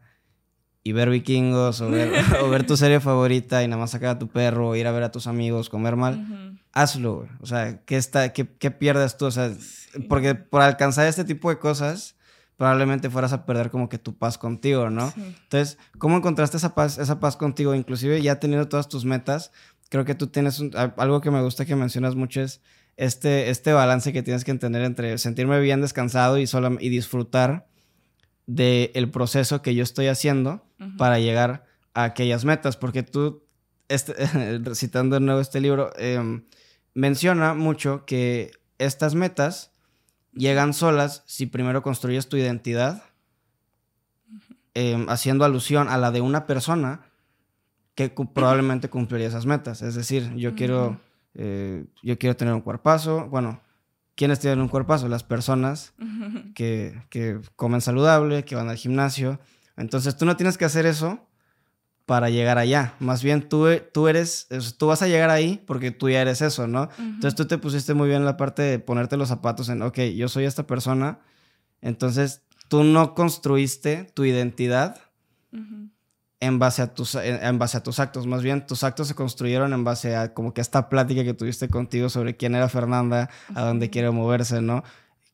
[0.82, 4.18] y ver vikingos o ver, o ver tu serie favorita y nada más sacar a
[4.18, 6.59] tu perro, o ir a ver a tus amigos, comer mal.
[6.72, 7.28] Hazlo, güey.
[7.40, 9.26] O sea, ¿qué, está, qué, qué pierdes tú?
[9.26, 10.00] O sea, Sí.
[10.08, 12.16] porque por alcanzar este tipo de cosas,
[12.56, 15.10] probablemente fueras a perder como que tu paz contigo, ¿no?
[15.10, 15.34] Sí.
[15.42, 17.74] Entonces, ¿cómo encontraste esa paz, esa paz contigo?
[17.74, 19.50] Inclusive ya teniendo todas tus metas,
[19.88, 22.60] creo que tú tienes un- algo que me gusta que mencionas mucho es
[22.96, 27.66] este, este balance que tienes que entender entre sentirme bien descansado y, solam- y disfrutar
[28.46, 30.64] del proceso que yo estoy haciendo
[30.98, 31.64] para llegar
[31.94, 33.42] a aquellas metas, porque tú,
[33.88, 34.14] este,
[34.74, 36.44] citando de nuevo este libro, em,
[36.94, 39.72] menciona mucho que estas metas
[40.32, 43.02] llegan solas si primero construyes tu identidad,
[44.74, 47.02] em, haciendo alusión a la de una persona
[47.94, 49.82] que probablemente cumpliría esas metas.
[49.82, 51.00] Es decir, yo quiero,
[51.34, 53.60] eh, yo quiero tener un cuerpazo, bueno,
[54.14, 55.08] ¿quiénes tienen un cuerpazo?
[55.08, 55.92] Las personas
[56.54, 59.40] que, que comen saludable, que van al gimnasio.
[59.76, 61.26] Entonces tú no tienes que hacer eso
[62.10, 62.96] para llegar allá.
[62.98, 64.48] Más bien tú, tú eres,
[64.78, 66.88] tú vas a llegar ahí porque tú ya eres eso, ¿no?
[66.98, 70.28] Entonces tú te pusiste muy bien la parte de ponerte los zapatos en, ok, yo
[70.28, 71.20] soy esta persona.
[71.80, 74.96] Entonces tú no construiste tu identidad
[76.40, 78.26] en, base a tus, en, base a tus actos.
[78.26, 81.68] Más bien tus actos se construyeron en base a como que esta plática que tuviste
[81.68, 84.82] contigo sobre quién era Fernanda, a dónde quiere moverse, ¿no?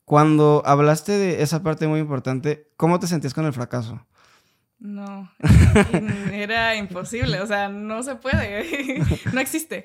[0.05, 4.07] Cuando hablaste de esa parte muy importante, ¿cómo te sentías con el fracaso?
[4.79, 5.33] No,
[6.33, 9.01] era imposible, o sea, no se puede,
[9.33, 9.85] no existe.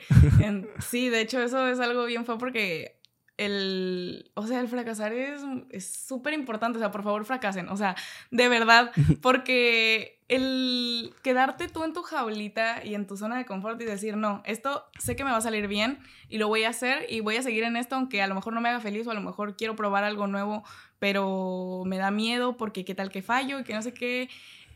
[0.80, 3.02] sí, de hecho eso es algo bien fue porque
[3.38, 5.42] el, o sea, el fracasar es
[5.86, 7.96] súper importante, o sea, por favor fracasen, o sea,
[8.30, 13.82] de verdad, porque el quedarte tú en tu jaulita y en tu zona de confort
[13.82, 16.70] y decir, no, esto sé que me va a salir bien y lo voy a
[16.70, 19.08] hacer y voy a seguir en esto, aunque a lo mejor no me haga feliz
[19.08, 20.64] o a lo mejor quiero probar algo nuevo,
[21.00, 24.30] pero me da miedo porque qué tal que fallo y que no sé qué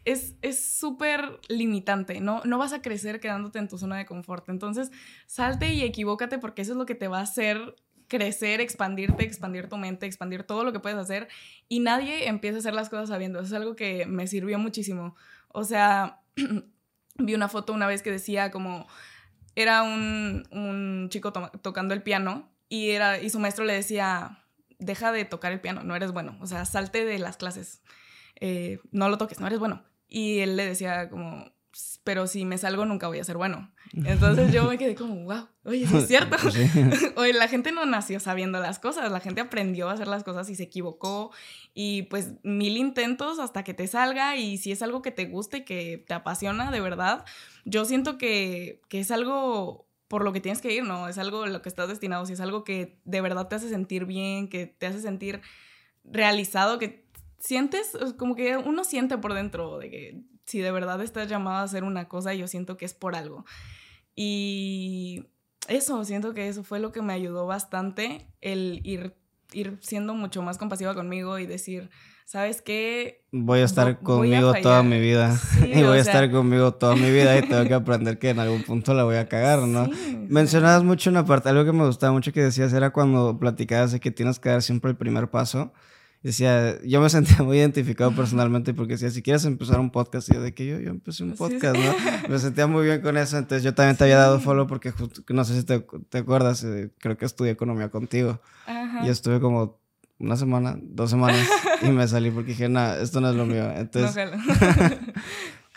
[0.05, 2.41] es súper limitante, ¿no?
[2.45, 4.47] No vas a crecer quedándote en tu zona de confort.
[4.49, 4.91] Entonces,
[5.25, 7.75] salte y equivócate porque eso es lo que te va a hacer
[8.07, 11.27] crecer, expandirte, expandir tu mente, expandir todo lo que puedes hacer
[11.67, 13.39] y nadie empieza a hacer las cosas sabiendo.
[13.39, 15.15] Eso es algo que me sirvió muchísimo.
[15.49, 16.21] O sea,
[17.17, 18.87] vi una foto una vez que decía como
[19.55, 24.43] era un, chico tocando el piano y, era, y su maestro le decía,
[24.79, 27.81] deja de tocar el piano, no eres bueno, o sea, salte de las clases,
[28.35, 29.83] eh, no lo toques, no eres bueno.
[30.07, 31.45] Y él le decía como,
[32.03, 33.71] pero si me salgo nunca voy a ser bueno.
[33.93, 36.37] Entonces yo me quedé como, wow, oye, sí es cierto.
[37.15, 40.49] oye, la gente no nació sabiendo las cosas, la gente aprendió a hacer las cosas
[40.49, 41.31] y se equivocó
[41.73, 45.57] y pues mil intentos hasta que te salga y si es algo que te guste
[45.57, 47.25] y que te apasiona de verdad,
[47.65, 51.09] yo siento que, que es algo por lo que tienes que ir, ¿no?
[51.09, 54.05] Es algo lo que estás destinado, si es algo que de verdad te hace sentir
[54.05, 55.41] bien, que te hace sentir
[56.03, 57.04] realizado, que
[57.39, 61.63] sientes, como que uno siente por dentro de que si de verdad estás llamado a
[61.63, 63.45] hacer una cosa, yo siento que es por algo.
[64.15, 65.25] Y
[65.67, 69.15] eso, siento que eso fue lo que me ayudó bastante, el ir,
[69.51, 71.89] ir siendo mucho más compasiva conmigo y decir,
[72.25, 73.25] ¿sabes qué?
[73.31, 75.37] Voy a estar conmigo toda mi vida.
[75.65, 78.63] y voy a estar conmigo toda mi vida y tengo que aprender que en algún
[78.63, 79.89] punto la voy a cagar, ¿no?
[80.29, 83.99] Mencionabas mucho una parte, algo que me gustaba mucho que decías era cuando platicabas de
[83.99, 85.73] que tienes que dar siempre el primer paso
[86.25, 90.33] decía, yo me sentía muy identificado personalmente porque decía, si quieres empezar un podcast, y
[90.33, 91.93] yo de que yo, yo empecé un podcast, ¿no?
[92.29, 94.91] Me sentía muy bien con eso, entonces yo también te había dado follow porque
[95.29, 98.41] no sé si te, te acuerdas, eh, creo que estudié economía contigo.
[99.03, 99.79] Y estuve como
[100.17, 101.47] una semana, dos semanas
[101.83, 103.69] y me salí porque dije, no, esto no es lo mío.
[103.75, 104.29] Entonces...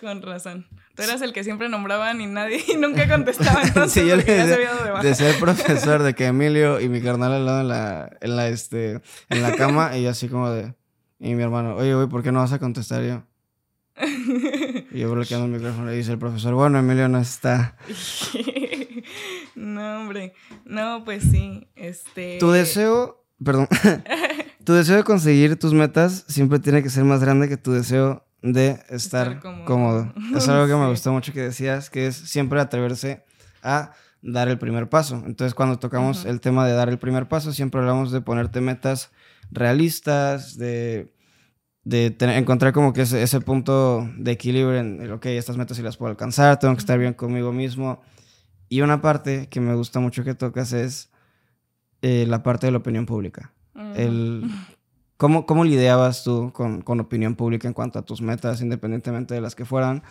[0.01, 0.65] Con razón.
[0.95, 3.63] Tú eras el que siempre nombraban y nadie y nunca contestaba.
[3.65, 7.61] Entonces, sí, yo le decía, el profesor de que Emilio y mi carnal al lado
[7.63, 10.75] en la, en la, este, en la cama y yo así como de...
[11.19, 13.25] Y mi hermano, oye, güey, ¿por qué no vas a contestar yo?
[14.93, 17.77] y yo bloqueando el micrófono y dice el profesor, bueno, Emilio no está.
[19.57, 20.33] no, hombre.
[20.65, 21.67] No, pues sí.
[21.75, 22.39] Este...
[22.39, 23.67] Tu deseo, perdón,
[24.65, 28.28] tu deseo de conseguir tus metas siempre tiene que ser más grande que tu deseo
[28.43, 30.13] de estar, cómodo.
[30.35, 33.25] Es algo que me gustó mucho que decías, que es siempre atreverse
[33.63, 35.23] a dar el primer paso.
[35.27, 39.11] Entonces, cuando tocamos el tema de dar el primer paso, siempre hablamos de ponerte metas
[39.51, 41.13] realistas, de,
[41.85, 45.97] de encontrar como que ese, ese, punto de equilibrio en, ok, estas metas sí las
[45.97, 48.03] puedo alcanzar, tengo que estar bien conmigo mismo.
[48.69, 51.11] Y una parte que me gusta mucho que tocas es
[52.03, 53.53] eh, la parte de la opinión pública.
[53.95, 54.45] El
[55.19, 59.41] ¿Cómo, cómo lidiabas tú con, con, opinión pública en cuanto a tus metas, independientemente de
[59.41, 60.05] las que fueran?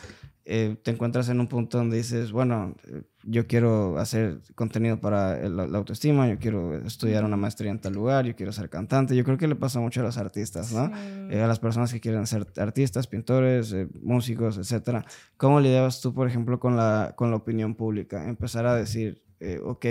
[0.43, 5.47] Eh, te encuentras en un punto donde dices, bueno, eh, yo quiero hacer contenido para
[5.49, 9.15] la, autoestima, yo quiero estudiar una maestría en tal lugar, yo quiero ser cantante.
[9.15, 10.91] Yo creo que le pasa mucho a los artistas, ¿no?
[11.29, 15.05] Eh, a las personas que quieren ser artistas, pintores, músicos, etc.
[15.37, 18.27] ¿Cómo lidiabas tú, por ejemplo, con la, con la opinión pública?
[18.27, 19.23] Empezar a decir,
[19.63, 19.85] ok,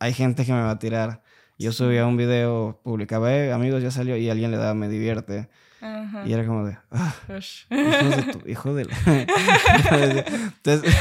[0.00, 1.22] hay gente que me va a tirar
[1.58, 5.48] Yo subía un video, publicaba, eh, amigos, ya salió, y alguien le daba me divierte.
[6.24, 8.86] Y era como de, ah, hijo de tu, hijo de
[10.64, 10.94] Entonces,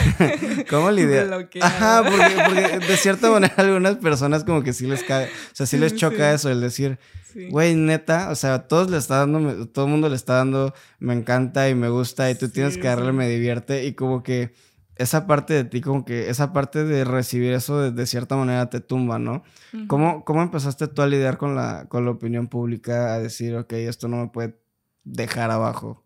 [0.70, 1.48] ¿cómo lidiar?
[1.62, 5.66] Ajá, porque, porque, de cierta manera algunas personas como que sí les cae, o sea,
[5.66, 7.00] sí les choca eso, el decir,
[7.50, 11.14] güey, neta, o sea, todos le está dando, todo el mundo le está dando, me
[11.14, 14.54] encanta y me gusta y tú tienes que darle, me divierte y como que
[14.96, 18.80] esa parte de ti, como que esa parte de recibir eso de, cierta manera te
[18.80, 19.44] tumba, ¿no?
[19.88, 23.74] ¿Cómo, ¿Cómo empezaste tú a lidiar con la, con la opinión pública, a decir, ok,
[23.74, 24.60] esto no me puede
[25.04, 26.04] dejar abajo?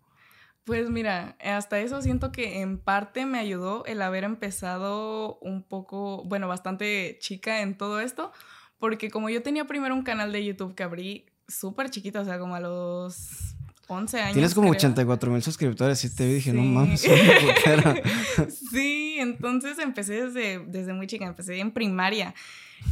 [0.64, 6.24] Pues mira, hasta eso siento que en parte me ayudó el haber empezado un poco,
[6.26, 8.32] bueno, bastante chica en todo esto,
[8.78, 12.38] porque como yo tenía primero un canal de YouTube que abrí súper chiquito, o sea,
[12.38, 13.57] como a los
[13.88, 14.34] 11 años.
[14.34, 17.02] Tienes como 84 mil suscriptores y te dije, no mames.
[18.72, 22.36] sí, entonces empecé desde, desde muy chica, empecé en primaria.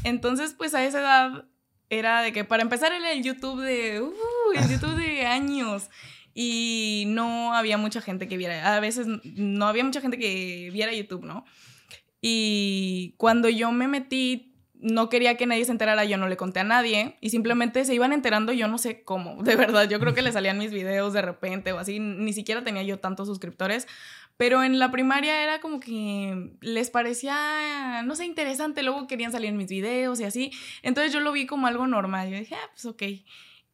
[0.04, 1.46] Entonces, pues a esa edad
[1.90, 4.14] era de que para empezar era el YouTube de, uh,
[4.56, 5.90] el YouTube de años.
[6.34, 10.92] Y no había mucha gente que viera, a veces no había mucha gente que viera
[10.92, 11.46] YouTube, ¿no?
[12.20, 16.60] Y cuando yo me metí no quería que nadie se enterara, yo no le conté
[16.60, 20.14] a nadie y simplemente se iban enterando, yo no sé cómo, de verdad, yo creo
[20.14, 23.88] que le salían mis videos de repente o así, ni siquiera tenía yo tantos suscriptores,
[24.38, 29.50] pero en la primaria era como que les parecía, no sé, interesante, luego querían salir
[29.50, 30.52] en mis videos y así,
[30.84, 33.04] entonces yo lo vi como algo normal, yo dije, ah, pues ok.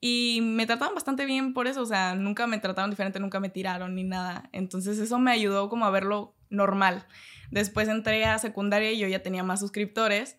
[0.03, 3.49] Y me trataban bastante bien por eso, o sea, nunca me trataron diferente, nunca me
[3.49, 4.49] tiraron ni nada.
[4.51, 7.05] Entonces eso me ayudó como a verlo normal.
[7.51, 10.37] Después entré a secundaria y yo ya tenía más suscriptores.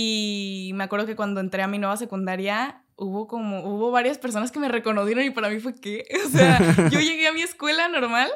[0.00, 4.52] Y me acuerdo que cuando entré a mi nueva secundaria, hubo como, hubo varias personas
[4.52, 6.60] que me reconocieron y para mí fue que, o sea,
[6.92, 8.30] yo llegué a mi escuela normal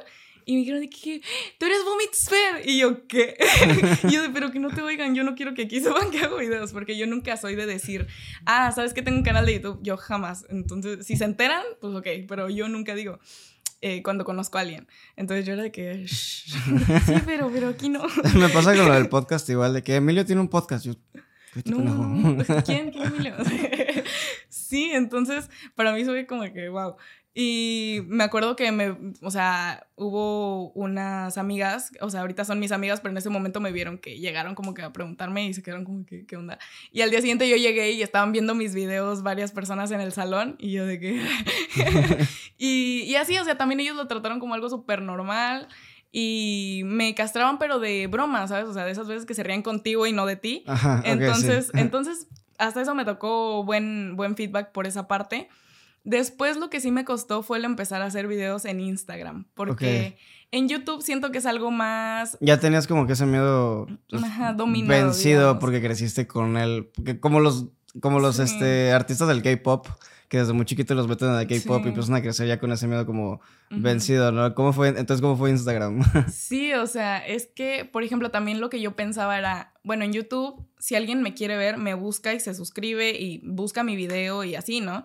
[0.45, 1.23] y me dijeron de que,
[1.59, 3.37] tú eres Vomit Y yo, ¿qué?
[4.09, 6.39] y yo, pero que no te oigan, yo no quiero que aquí sepan que hago
[6.39, 8.09] videos, porque yo nunca soy de decir,
[8.45, 9.79] ah, ¿sabes que tengo un canal de YouTube?
[9.85, 10.47] Yo jamás.
[10.49, 13.21] Entonces, si se enteran, pues ok, pero yo nunca digo.
[13.85, 14.87] Eh, cuando conozco a alguien.
[15.17, 16.53] Entonces yo era de que, sí,
[17.27, 18.05] pero, pero aquí no.
[18.37, 20.85] me pasa con lo del podcast igual, de que Emilio tiene un podcast.
[20.85, 20.93] Yo,
[21.65, 22.91] no, ¿quién?
[22.91, 23.35] ¿Quién
[24.49, 26.97] sí, entonces para mí fue como que, wow.
[27.35, 32.73] Y me acuerdo que me, o sea, hubo unas amigas, o sea, ahorita son mis
[32.73, 35.63] amigas, pero en ese momento me vieron que llegaron como que a preguntarme y se
[35.63, 36.59] quedaron como que, ¿qué onda?
[36.91, 40.13] Y al día siguiente yo llegué y estaban viendo mis videos varias personas en el
[40.13, 41.23] salón y yo de que...
[42.59, 45.69] y, y así, o sea, también ellos lo trataron como algo súper normal
[46.13, 48.67] y me castraban pero de broma, ¿sabes?
[48.67, 50.65] O sea, de esas veces que se rían contigo y no de ti.
[51.05, 55.49] entonces, entonces hasta eso me tocó buen buen feedback por esa parte.
[56.05, 60.19] Después lo que sí me costó fue el empezar a hacer videos en Instagram, porque
[60.51, 62.37] en YouTube siento que es algo más...
[62.41, 64.23] Ya tenías como que ese miedo pues,
[64.87, 66.91] vencido porque creciste con él,
[67.21, 67.69] como los,
[68.01, 69.87] como los este, artistas del K-Pop,
[70.33, 72.72] que desde muy chiquito los meten en el K-pop y empiezan a crecer ya con
[72.72, 74.55] ese miedo como vencido, ¿no?
[74.55, 76.03] ¿Cómo fue, entonces, cómo fue Instagram?
[76.33, 80.14] sí, o sea, es que, por ejemplo, también lo que yo pensaba era, bueno, en
[80.14, 84.43] YouTube, si alguien me quiere ver, me busca y se suscribe y busca mi video
[84.43, 85.03] y así, ¿no?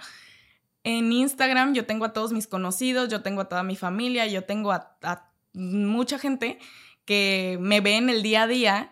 [0.85, 4.45] En Instagram yo tengo a todos mis conocidos, yo tengo a toda mi familia, yo
[4.45, 6.57] tengo a, a mucha gente
[7.03, 8.91] que me ve en el día a día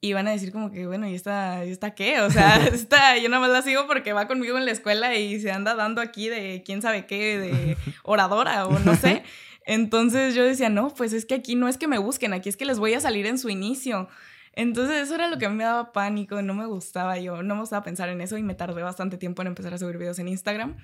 [0.00, 2.20] y van a decir como que, bueno, ¿y esta, ¿y esta qué?
[2.20, 5.40] O sea, esta, yo nada más la sigo porque va conmigo en la escuela y
[5.40, 9.22] se anda dando aquí de quién sabe qué, de oradora o no sé.
[9.64, 12.56] Entonces yo decía, no, pues es que aquí no es que me busquen, aquí es
[12.56, 14.08] que les voy a salir en su inicio.
[14.52, 17.54] Entonces eso era lo que a mí me daba pánico, no me gustaba yo, no
[17.54, 20.18] me gustaba pensar en eso y me tardé bastante tiempo en empezar a subir videos
[20.18, 20.76] en Instagram.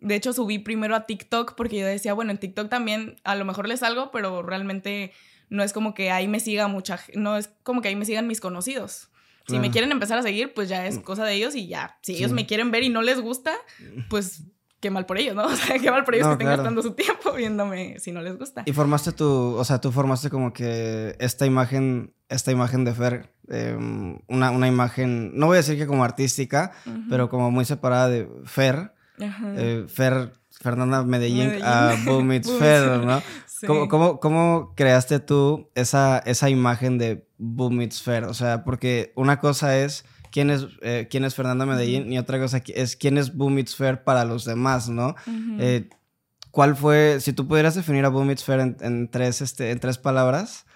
[0.00, 3.44] De hecho subí primero a TikTok porque yo decía, bueno, en TikTok también a lo
[3.44, 5.12] mejor les salgo, pero realmente
[5.54, 8.26] no es como que ahí me siga mucha, no es como que ahí me sigan
[8.26, 9.08] mis conocidos.
[9.46, 11.98] Si me quieren empezar a seguir, pues ya es cosa de ellos y ya.
[12.00, 13.52] Si ellos me quieren ver y no les gusta,
[14.08, 14.42] pues
[14.80, 15.44] qué mal por ellos, ¿no?
[15.46, 18.38] O sea, qué mal por ellos que estén gastando su tiempo viéndome si no les
[18.38, 18.62] gusta.
[18.64, 23.34] Y formaste tu, o sea, tú formaste como que esta imagen, esta imagen de Fer,
[23.48, 26.72] em, una, una, imagen, no voy a decir que como artística,
[27.10, 28.92] pero como muy separada de Fer.
[29.18, 33.22] Eh, Fer Fernanda Medellín, a Boom It's Fer, ¿no?
[33.66, 38.24] ¿Cómo, creaste tú esa, esa imagen de Boom It's Fair?
[38.24, 42.38] O sea, porque una cosa es quién es, eh, quién es Fernanda Medellín y otra
[42.38, 45.14] cosa es quién es Boom It's Fair para los demás, ¿no?
[45.58, 45.88] Eh,
[46.50, 49.98] ¿Cuál fue, si tú pudieras definir a Boom It's Fair en, tres, este, en tres
[49.98, 50.66] palabras,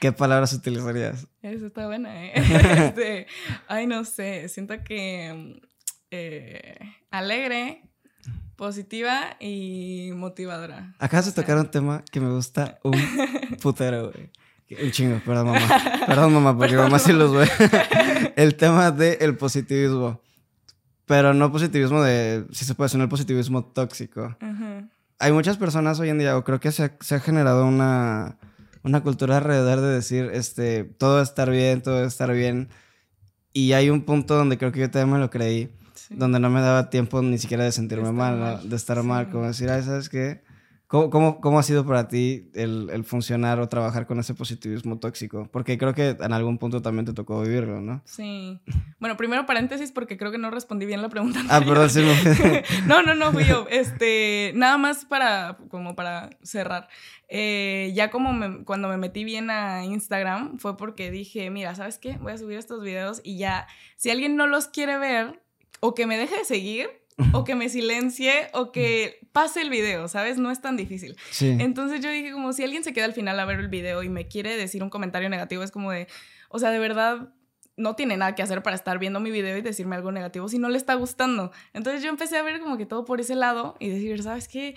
[0.00, 1.26] ¿qué palabras utilizarías?
[1.42, 2.32] Eso está buena, ¿eh?
[2.88, 3.26] Este,
[3.68, 5.60] ay, no sé, siento que
[6.10, 6.78] eh,
[7.10, 7.89] alegre,
[8.56, 10.94] positiva y motivadora.
[10.98, 12.94] Acabas de tocar un tema que me gusta un
[13.62, 14.30] putero, güey.
[14.84, 16.06] Un chingo, perdón, mamá.
[16.06, 17.48] Perdón, mamá, porque mamá sí los ve.
[18.36, 20.20] el tema del positivismo.
[21.06, 24.36] pero no positivismo de, si se puede el positivismo tóxico.
[25.18, 28.36] Hay muchas personas hoy en día, o creo que se ha, generado una,
[28.82, 32.32] una cultura alrededor de decir, este, todo va a estar bien, todo va a estar
[32.32, 32.68] bien.
[33.52, 35.70] Y hay un punto donde creo que yo también me lo creí,
[36.10, 39.70] donde no me daba tiempo ni siquiera de sentirme mal, de estar mal, como decir,
[39.70, 40.42] ay, ¿sabes qué?
[40.90, 45.48] ¿Cómo, cómo, ha sido para ti el, el, funcionar o trabajar con ese positivismo tóxico?
[45.52, 48.02] Porque creo que en algún punto también te tocó vivirlo, ¿no?
[48.06, 48.60] Sí.
[48.98, 51.44] Bueno, primero paréntesis porque creo que no respondí bien la pregunta.
[51.48, 52.02] Ah, perdón, sí.
[52.88, 53.68] no, no, no, fui yo.
[53.70, 56.88] Este, nada más para, como para cerrar.
[57.28, 62.16] Eh, ya como cuando me metí bien a Instagram fue porque dije, mira, ¿sabes qué?
[62.16, 65.40] Voy a subir estos videos y ya, si alguien no los quiere ver
[65.80, 66.88] o que me deje de seguir,
[67.32, 70.38] o que me silencie o que pase el video, ¿sabes?
[70.38, 71.16] No es tan difícil.
[71.40, 74.08] Entonces yo dije como si alguien se queda al final a ver el video y
[74.08, 76.06] me quiere decir un comentario negativo, es como de,
[76.48, 77.34] o sea, de verdad
[77.76, 80.58] no tiene nada que hacer para estar viendo mi video y decirme algo negativo si
[80.58, 81.50] no le está gustando.
[81.72, 84.74] Entonces yo empecé a ver como que todo por ese lado y decir, ¿sabes qué?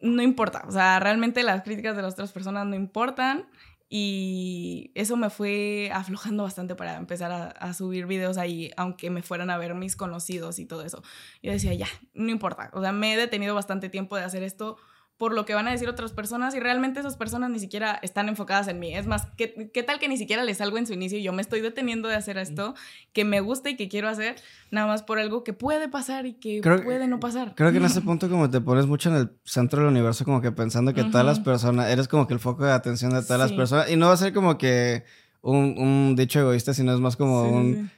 [0.00, 3.48] No importa, o sea, realmente las críticas de las otras personas no importan
[3.90, 9.48] y eso me fue aflojando bastante para empezar a, subir videos ahí, aunque me fueran
[9.50, 11.02] a ver mis conocidos y todo eso.
[11.42, 12.70] Yo decía, ya, no importa.
[12.74, 14.76] O sea, me he detenido bastante tiempo de hacer esto
[15.18, 18.28] por lo que van a decir otras personas y realmente esas personas ni siquiera están
[18.28, 18.94] enfocadas en mí.
[18.94, 21.32] Es más, ¿qué, qué tal que ni siquiera les salgo en su inicio y yo
[21.32, 22.74] me estoy deteniendo de hacer esto
[23.12, 24.36] que me gusta y que quiero hacer,
[24.70, 27.54] nada más por algo que puede pasar y que puede no pasar?
[27.56, 30.40] Creo que en ese punto como te pones mucho en el centro del universo, como
[30.40, 33.40] que pensando que todas las personas, eres como que el foco de atención de todas
[33.40, 35.02] las personas y no va a ser como que
[35.42, 37.90] un, un dicho egoísta, sino es más como un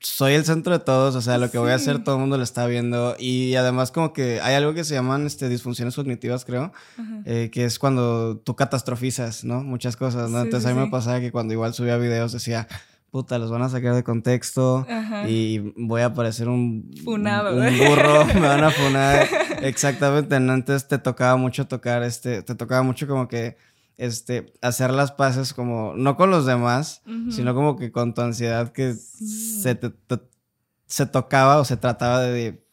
[0.00, 2.38] soy el centro de todos, o sea, lo que voy a hacer todo el mundo
[2.38, 3.16] lo está viendo.
[3.18, 6.72] Y además como que hay algo que se llaman este, disfunciones cognitivas, creo,
[7.26, 9.62] eh, que es cuando tú catastrofizas, ¿no?
[9.62, 10.40] Muchas cosas, ¿no?
[10.40, 12.66] Entonces a mí me pasaba que cuando igual subía videos decía,
[13.10, 14.86] puta, los van a sacar de contexto
[15.28, 19.28] y voy a parecer un, Funado, un, burro, me van a funar.
[19.62, 23.56] Exactamente, Entonces te tocaba mucho tocar, este, te tocaba mucho como que
[24.00, 28.72] este, hacer las paces como, no con los demás, sino como que con tu ansiedad
[28.72, 29.78] que se,
[30.86, 32.66] se tocaba o se trataba de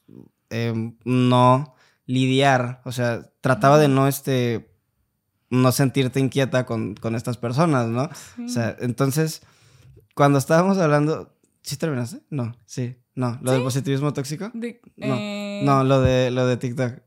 [0.49, 1.75] em, no
[2.05, 4.73] lidiar, o sea, trataba de no, este,
[5.49, 8.09] no sentirte inquieta con, estas personas, ¿no?
[8.45, 9.41] O sea, entonces,
[10.15, 12.21] cuando estábamos hablando, ¿sí terminaste?
[12.29, 14.49] No, sí, no, lo del positivismo tóxico.
[14.53, 14.65] no,
[14.95, 17.01] eh, no, lo de, lo de TikTok.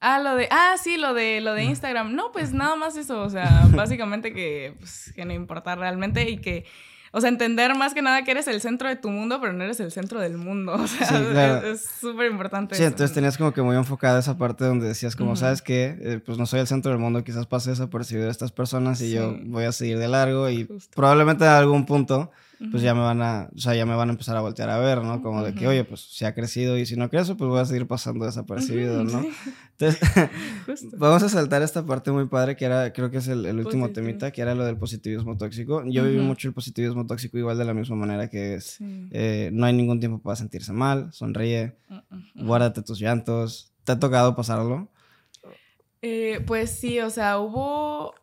[0.00, 2.14] Ah, lo de, ah, sí, lo de, lo de Instagram.
[2.14, 6.38] No, pues nada más eso, o sea, básicamente que, pues, que no importa realmente y
[6.38, 6.64] que,
[7.12, 9.62] o sea, entender más que nada que eres el centro de tu mundo, pero no
[9.62, 12.76] eres el centro del mundo, o sea, es súper importante.
[12.76, 15.98] Sí, entonces tenías como que muy enfocada esa parte donde decías como, ¿sabes qué?
[16.00, 19.12] Eh, pues no soy el centro del mundo, quizás pase desapercibido a estas personas y
[19.12, 22.30] yo voy a seguir de largo y probablemente en algún punto
[22.70, 24.78] pues ya me van a, o sea, ya me van a empezar a voltear a
[24.78, 25.22] ver, ¿no?
[25.22, 27.64] Como de que, oye, pues si ha crecido y si no crece, pues voy a
[27.64, 29.24] seguir pasando desapercibido, ¿no?
[29.78, 29.98] Entonces,
[30.98, 34.30] vamos a saltar esta parte muy padre que era, creo que es el, último temita,
[34.30, 35.82] que era lo del positivismo tóxico.
[35.86, 39.64] Yo viví mucho el positivismo tóxico igual de la misma manera que es, eh, no
[39.64, 41.76] hay ningún tiempo para sentirse mal, sonríe,
[42.34, 43.72] guárdate tus llantos.
[43.84, 44.90] ¿Te ha tocado pasarlo?
[46.02, 48.14] Eh, pues sí, o sea, hubo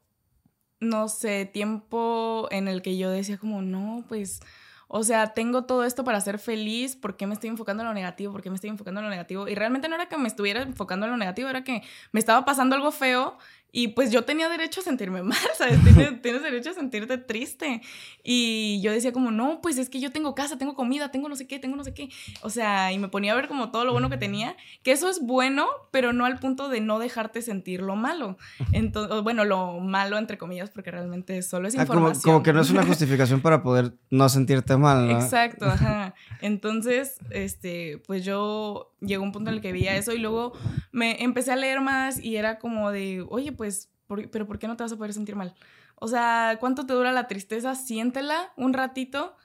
[0.79, 4.41] no sé, tiempo en el que yo decía como, no, pues,
[4.87, 7.93] o sea, tengo todo esto para ser feliz, ¿por qué me estoy enfocando en lo
[7.93, 8.31] negativo?
[8.31, 9.47] ¿Por qué me estoy enfocando en lo negativo?
[9.47, 12.45] Y realmente no era que me estuviera enfocando en lo negativo, era que me estaba
[12.45, 13.37] pasando algo feo
[13.77, 15.77] y pues yo tenía derecho a sentirme mal, ¿sabes?
[16.23, 17.83] Tienes, derecho a sentirte triste.
[18.23, 21.35] Y yo decía como, no, pues es que yo tengo casa, tengo comida, tengo no
[21.35, 22.09] sé qué, tengo no sé qué.
[22.41, 25.07] O sea, y me ponía a ver como todo lo bueno que tenía, que eso
[25.07, 28.39] es bueno, pero no al punto de no dejarte sentir lo malo.
[28.71, 32.17] Entonces, bueno, lo malo entre comillas, porque realmente solo es información.
[32.17, 35.21] Ah, como, como, que no es una justificación para poder no sentirte mal, ¿no?
[35.21, 36.15] Exacto, ajá.
[36.41, 40.53] Entonces, este, pues yo llegó un punto en el que veía eso y luego
[40.91, 43.91] me empecé a leer más y era como de, oye, pues,
[44.31, 45.55] pero ¿por qué no te vas a poder sentir mal?
[45.95, 47.75] O sea, ¿cuánto te dura la tristeza?
[47.75, 49.35] Siéntela un ratito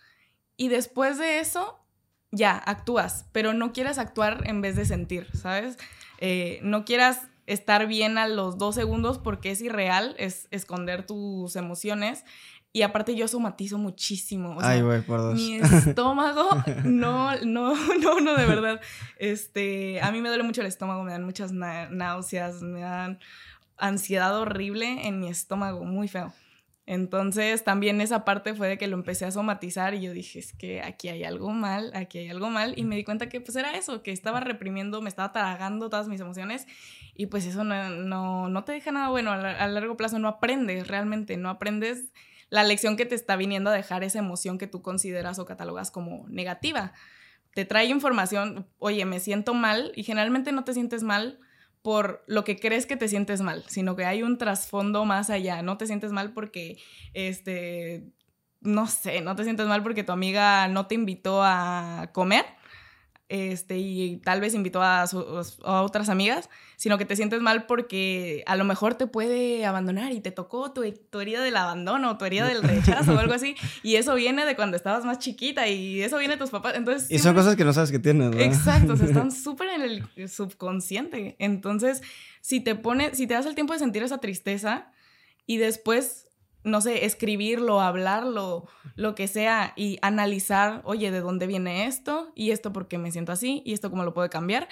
[0.57, 1.81] y después de eso,
[2.31, 5.79] ya, actúas, pero no quieras actuar en vez de sentir, ¿sabes?
[6.19, 11.57] Eh, no quieras estar bien a los dos segundos porque es irreal, es esconder tus
[11.57, 12.25] emociones
[12.75, 14.57] y aparte yo somatizo muchísimo.
[14.61, 16.49] Ay, güey, por Mi estómago,
[16.85, 18.81] no, no, no, no, de verdad.
[19.19, 23.19] Este, a mí me duele mucho el estómago, me dan muchas náuseas, me dan
[23.77, 26.33] ansiedad horrible en mi estómago, muy feo.
[26.85, 30.53] Entonces también esa parte fue de que lo empecé a somatizar y yo dije, es
[30.53, 32.73] que aquí hay algo mal, aquí hay algo mal.
[32.77, 36.09] Y me di cuenta que pues era eso, que estaba reprimiendo, me estaba tragando todas
[36.09, 36.67] mis emociones
[37.15, 40.27] y pues eso no, no, no te deja nada bueno a, a largo plazo, no
[40.27, 42.13] aprendes realmente, no aprendes
[42.53, 45.91] la lección que te está viniendo a dejar esa emoción que tú consideras o catalogas
[45.91, 46.93] como negativa.
[47.55, 51.39] te trae información, oye, me siento mal y generalmente no te sientes mal
[51.81, 55.63] por lo que crees que te sientes mal, sino que hay un trasfondo más allá.
[55.63, 56.77] No te sientes mal porque,
[57.15, 58.05] este,
[58.61, 62.45] no sé, no te sientes mal porque tu amiga no te invitó a comer,
[63.33, 68.45] este, y tal vez invitó a, a, otras amigas, sino que te sientes mal porque
[68.47, 72.27] a lo mejor te puede abandonar y te tocó tu, tu herida del abandono, tu
[72.27, 76.03] herida del rechazo o algo así, y eso viene de cuando estabas más chiquita y
[76.03, 77.11] eso viene de tus papás, entonces...
[77.11, 78.39] Y son cosas que no sabes que tienes, ¿no?
[78.39, 82.03] Exacto, o sea, están súper en el subconsciente, entonces
[82.43, 84.93] si te pones, si te das el tiempo de sentir esa tristeza
[85.47, 86.27] y después
[86.65, 92.33] no sé, escribirlo, hablarlo, lo que sea, y analizar, oye, ¿de dónde viene esto?
[92.35, 94.69] Y esto porque me siento así, y esto cómo lo puedo cambiar.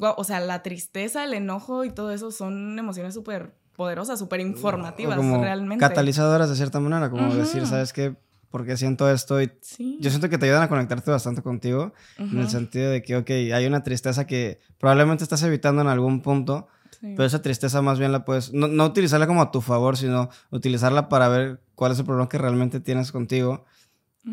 [0.00, 5.16] O sea, la tristeza, el enojo y todo eso son emociones súper poderosas, súper informativas,
[5.16, 5.80] como realmente.
[5.80, 8.16] Catalizadoras de cierta manera, como decir, ¿sabes qué?
[8.50, 9.52] Porque siento esto y
[10.00, 13.30] yo siento que te ayudan a conectarte bastante contigo, en el sentido de que, ok,
[13.30, 16.68] hay una tristeza que probablemente estás evitando en algún punto,
[17.00, 20.30] pero esa tristeza más bien la puedes, no, no, utilizarla como a tu favor, sino
[20.50, 23.64] utilizarla para ver cuál es el problema que realmente tienes contigo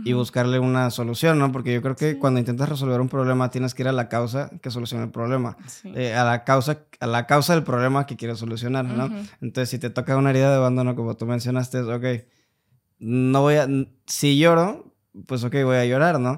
[0.04, 1.52] y buscarle una solución, ¿no?
[1.52, 4.50] Porque yo creo que cuando intentas resolver un problema tienes que ir a la causa
[4.62, 8.40] que soluciona el problema, eh, a, la causa, a la causa del problema que quieres
[8.40, 9.10] solucionar, ¿no?
[9.42, 12.28] Entonces, si te toca una herida de abandono, como tú mencionaste, es, ok,
[13.00, 13.68] no voy a,
[14.06, 14.94] si lloro,
[15.28, 16.38] pues ok, voy a llorar, ¿no?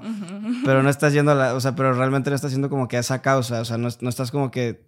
[0.64, 2.96] Pero no estás yendo a la, o sea, pero realmente no estás yendo como que
[2.96, 4.86] a esa causa, o sea, no, no estás como que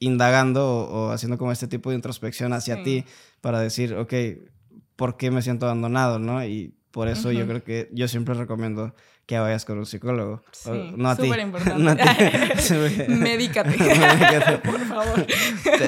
[0.00, 3.04] indagando o, haciendo como este tipo de introspección hacia ti
[3.40, 4.12] para decir, ok,
[4.96, 6.18] ¿por qué me siento abandonado?
[6.18, 6.44] ¿no?
[6.44, 8.94] Y por eso yo creo que yo siempre recomiendo
[9.28, 10.42] que vayas con un psicólogo.
[10.52, 12.02] Sí, no a súper importante.
[13.08, 13.76] Médicate.
[14.64, 15.26] Por favor.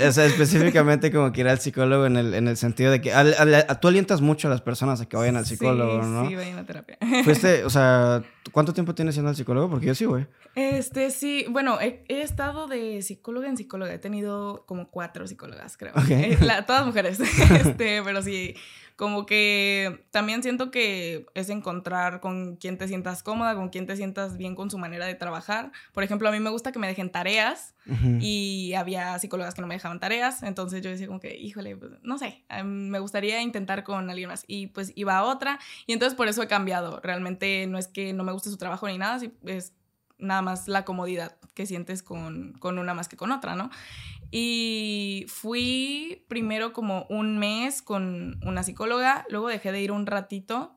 [0.07, 3.11] o sea, específicamente como que ir al psicólogo en el, en el sentido de que
[3.80, 6.28] tú alientas mucho a las personas a que vayan al psicólogo, ¿no?
[6.28, 6.99] Sí, vayan a terapia.
[7.24, 8.22] Fuiste, o sea,
[8.53, 9.70] ¿cuánto tiempo tienes siendo al psicólogo?
[9.70, 10.26] Porque yo sí, güey.
[10.55, 13.95] Este, sí, bueno, he, estado de psicóloga en psicóloga.
[13.95, 15.95] He tenido como cuatro psicólogas, creo.
[15.95, 16.32] Okay.
[16.34, 17.18] Eh, todas mujeres.
[17.18, 18.55] este, pero sí
[19.01, 23.95] como que también siento que es encontrar con quien te sientas cómoda, con quien te
[23.95, 25.70] sientas bien con su manera de trabajar.
[25.93, 27.74] Por ejemplo, a mí me gusta que me dejen tareas
[28.20, 31.93] y había psicólogas que no me dejaban tareas, entonces yo decía como que, híjole, pues,
[32.03, 36.16] no sé, me gustaría intentar con alguien más y pues iba a otra y entonces
[36.16, 37.01] por eso he cambiado.
[37.03, 39.72] Realmente no es que no me guste su trabajo ni nada, es
[40.18, 43.70] nada más la comodidad que sientes con, con una más que con otra, ¿no?
[44.31, 50.76] Y fui primero como un mes con una psicóloga, luego dejé de ir un ratito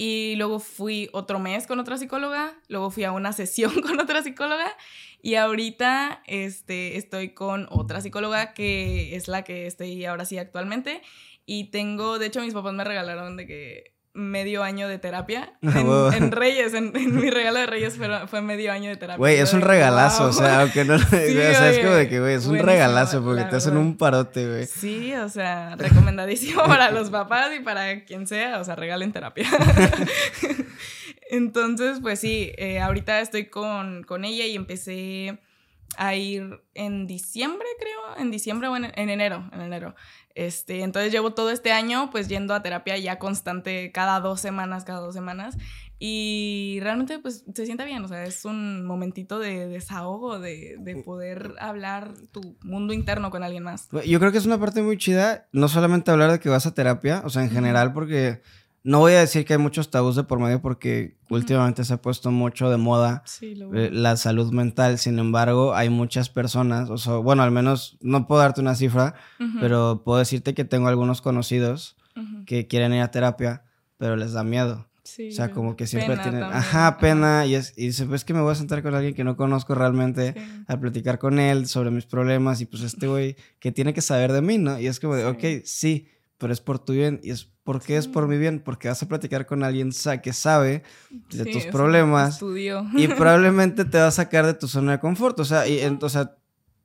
[0.00, 4.22] y luego fui otro mes con otra psicóloga, luego fui a una sesión con otra
[4.22, 4.72] psicóloga
[5.20, 11.02] y ahorita este, estoy con otra psicóloga que es la que estoy ahora sí actualmente
[11.44, 15.52] y tengo, de hecho mis papás me regalaron de que medio año de terapia.
[15.68, 19.18] Ah, en, Reyes, en, mi regalo de Reyes fue, fue medio año de terapia.
[19.18, 22.20] Güey, es un regalazo, o sea, aunque no lo o sea, es como de que,
[22.20, 24.66] güey, es un regalazo porque te hacen un parote, güey.
[24.66, 29.48] Sí, o sea, recomendadísimo para los papás y para quien sea, o sea, regalen terapia.
[31.30, 35.38] Entonces, pues sí, eh, ahorita estoy con, con ella y empecé
[35.98, 39.96] a ir en diciembre, creo, en diciembre o en, en enero, en enero.
[40.36, 44.84] Este, entonces llevo todo este año pues yendo a terapia ya constante cada dos semanas,
[44.84, 45.58] cada dos semanas.
[45.98, 51.02] Y realmente pues se siente bien, o sea, es un momentito de desahogo, de, de
[51.02, 53.88] poder hablar tu mundo interno con alguien más.
[54.06, 56.74] Yo creo que es una parte muy chida, no solamente hablar de que vas a
[56.74, 58.40] terapia, o sea, en general, porque
[58.88, 62.00] no voy a decir que hay muchos tabús de por medio porque últimamente se ha
[62.00, 64.96] puesto mucho de moda eh, la salud mental.
[64.96, 69.14] Sin embargo, hay muchas personas, o sea, bueno, al menos no puedo darte una cifra,
[69.60, 71.96] pero puedo decirte que tengo algunos conocidos
[72.46, 73.62] que quieren ir a terapia,
[73.98, 74.88] pero les da miedo.
[75.04, 78.40] o sea, como que siempre tienen, ajá, pena, y, es, y dice, pues que me
[78.40, 80.34] voy a sentar con alguien que no conozco realmente,
[80.66, 84.32] a platicar con él sobre mis problemas, y pues este güey que tiene que saber
[84.32, 84.80] de mí, ¿no?
[84.80, 86.08] Y es como de, ok, sí,
[86.38, 88.60] pero es por tu bien, y es ¿Por qué es por mi bien?
[88.60, 89.90] Porque vas a platicar con alguien
[90.22, 90.84] que sabe
[91.28, 92.40] de tus problemas.
[92.96, 95.38] Y probablemente te va a sacar de tu zona de confort.
[95.38, 96.34] O sea, y, o sea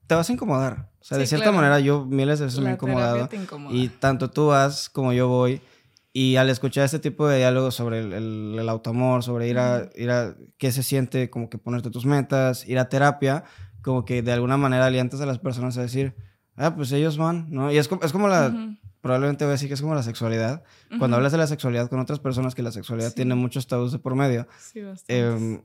[0.08, 0.90] te vas a incomodar.
[1.00, 3.30] O sea, de cierta manera yo miles de veces me he incomodado.
[3.70, 5.62] Y tanto tú vas como yo voy.
[6.12, 10.12] Y al escuchar este tipo de diálogos sobre el, el, automor, sobre ir a, ir
[10.12, 13.46] a qué se siente, como que ponerte tus metas, ir a terapia,
[13.82, 16.14] como que de alguna manera alientas a las personas a decir,
[16.58, 17.72] ah, pues ellos van, ¿no?
[17.72, 18.54] Y es, es como la,
[19.04, 20.64] probablemente voy a decir que es como la sexualidad.
[20.98, 24.00] Cuando hablas de la sexualidad con otras personas, que la sexualidad tiene muchos tabús de
[24.00, 24.48] por medio,
[25.10, 25.62] eh,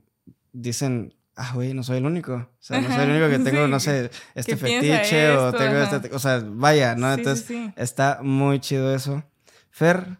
[0.51, 2.33] dicen, ah, güey, no soy el único.
[2.33, 6.13] O sea, no soy el único que tengo, no sé, este fetiche o tengo este,
[6.13, 7.13] o sea, vaya, ¿no?
[7.13, 9.23] Entonces, está muy chido eso.
[9.71, 10.17] Fer,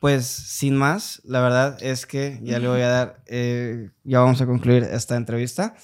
[0.00, 4.40] pues sin más, la verdad es que ya le voy a dar, eh, ya vamos
[4.40, 5.74] a concluir esta entrevista.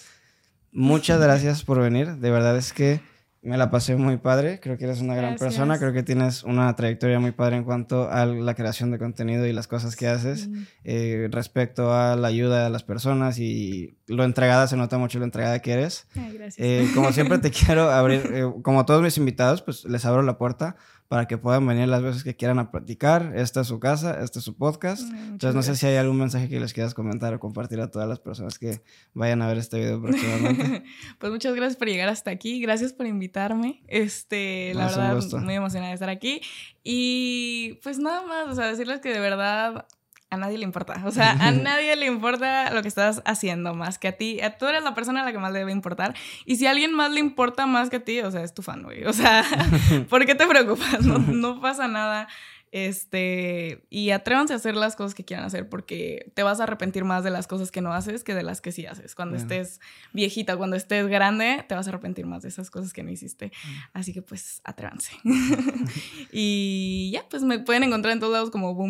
[0.72, 3.02] Muchas gracias por venir, de verdad es que
[3.42, 6.74] me la pasé muy padre, creo que eres una gran persona, creo que tienes una
[6.74, 10.48] trayectoria muy padre en cuanto a la creación de contenido y las cosas que haces
[10.84, 15.24] eh, respecto a la ayuda a las personas y lo entregada, se nota mucho lo
[15.24, 16.08] entregada que eres.
[16.14, 16.54] gracias.
[16.58, 20.36] Eh, como siempre te quiero abrir, eh, como todos mis invitados, pues les abro la
[20.36, 20.76] puerta
[21.08, 23.32] para que puedan venir las veces que quieran a platicar.
[23.34, 25.02] Esta es su casa, este es su podcast.
[25.10, 28.06] Entonces, no sé si hay algún mensaje que les quieras comentar o compartir a todas
[28.06, 28.82] las personas que
[29.14, 30.84] vayan a ver este video próximamente.
[31.18, 32.60] pues muchas gracias por llegar hasta aquí.
[32.60, 33.82] Gracias por invitarme.
[33.86, 36.42] Este, la verdad, muy emocionada de estar aquí.
[36.84, 39.86] Y pues nada más, o sea, decirles que de verdad
[40.30, 41.02] a nadie le importa.
[41.04, 44.40] O sea, a nadie le importa lo que estás haciendo más que a ti.
[44.58, 46.14] Tú eres la persona a la que más le debe importar.
[46.44, 48.62] Y si a alguien más le importa más que a ti, o sea, es tu
[48.62, 49.04] fan, güey.
[49.04, 49.44] O sea,
[50.08, 51.00] ¿por qué te preocupas?
[51.00, 52.28] No, no pasa nada.
[52.70, 57.04] Este, y atrévanse a hacer las cosas que quieran hacer porque te vas a arrepentir
[57.04, 59.14] más de las cosas que no haces que de las que sí haces.
[59.14, 59.80] Cuando estés
[60.12, 63.46] viejita, cuando estés grande, te vas a arrepentir más de esas cosas que no hiciste.
[63.46, 63.68] Mm.
[63.94, 65.12] Así que pues atrévanse.
[66.32, 68.88] y ya, pues me pueden encontrar en todos lados como Boom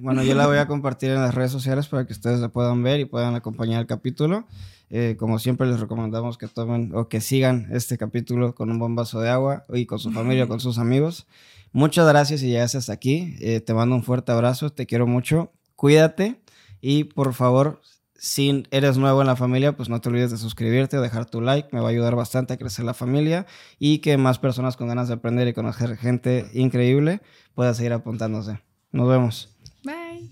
[0.00, 2.82] bueno, yo la voy a compartir en las redes sociales para que ustedes la puedan
[2.82, 4.46] ver y puedan acompañar el capítulo.
[4.88, 8.94] Eh, como siempre les recomendamos que tomen o que sigan este capítulo con un buen
[8.94, 11.26] vaso de agua y con su familia, con sus amigos.
[11.72, 13.36] Muchas gracias y ya hasta aquí.
[13.40, 15.52] Eh, te mando un fuerte abrazo, te quiero mucho.
[15.74, 16.40] Cuídate
[16.80, 17.82] y por favor,
[18.14, 21.40] si eres nuevo en la familia, pues no te olvides de suscribirte o dejar tu
[21.40, 21.68] like.
[21.72, 23.46] Me va a ayudar bastante a crecer la familia
[23.78, 27.20] y que más personas con ganas de aprender y conocer gente increíble
[27.54, 28.60] puedan seguir apuntándose.
[28.92, 29.56] Nos vemos.
[29.84, 30.30] Bye.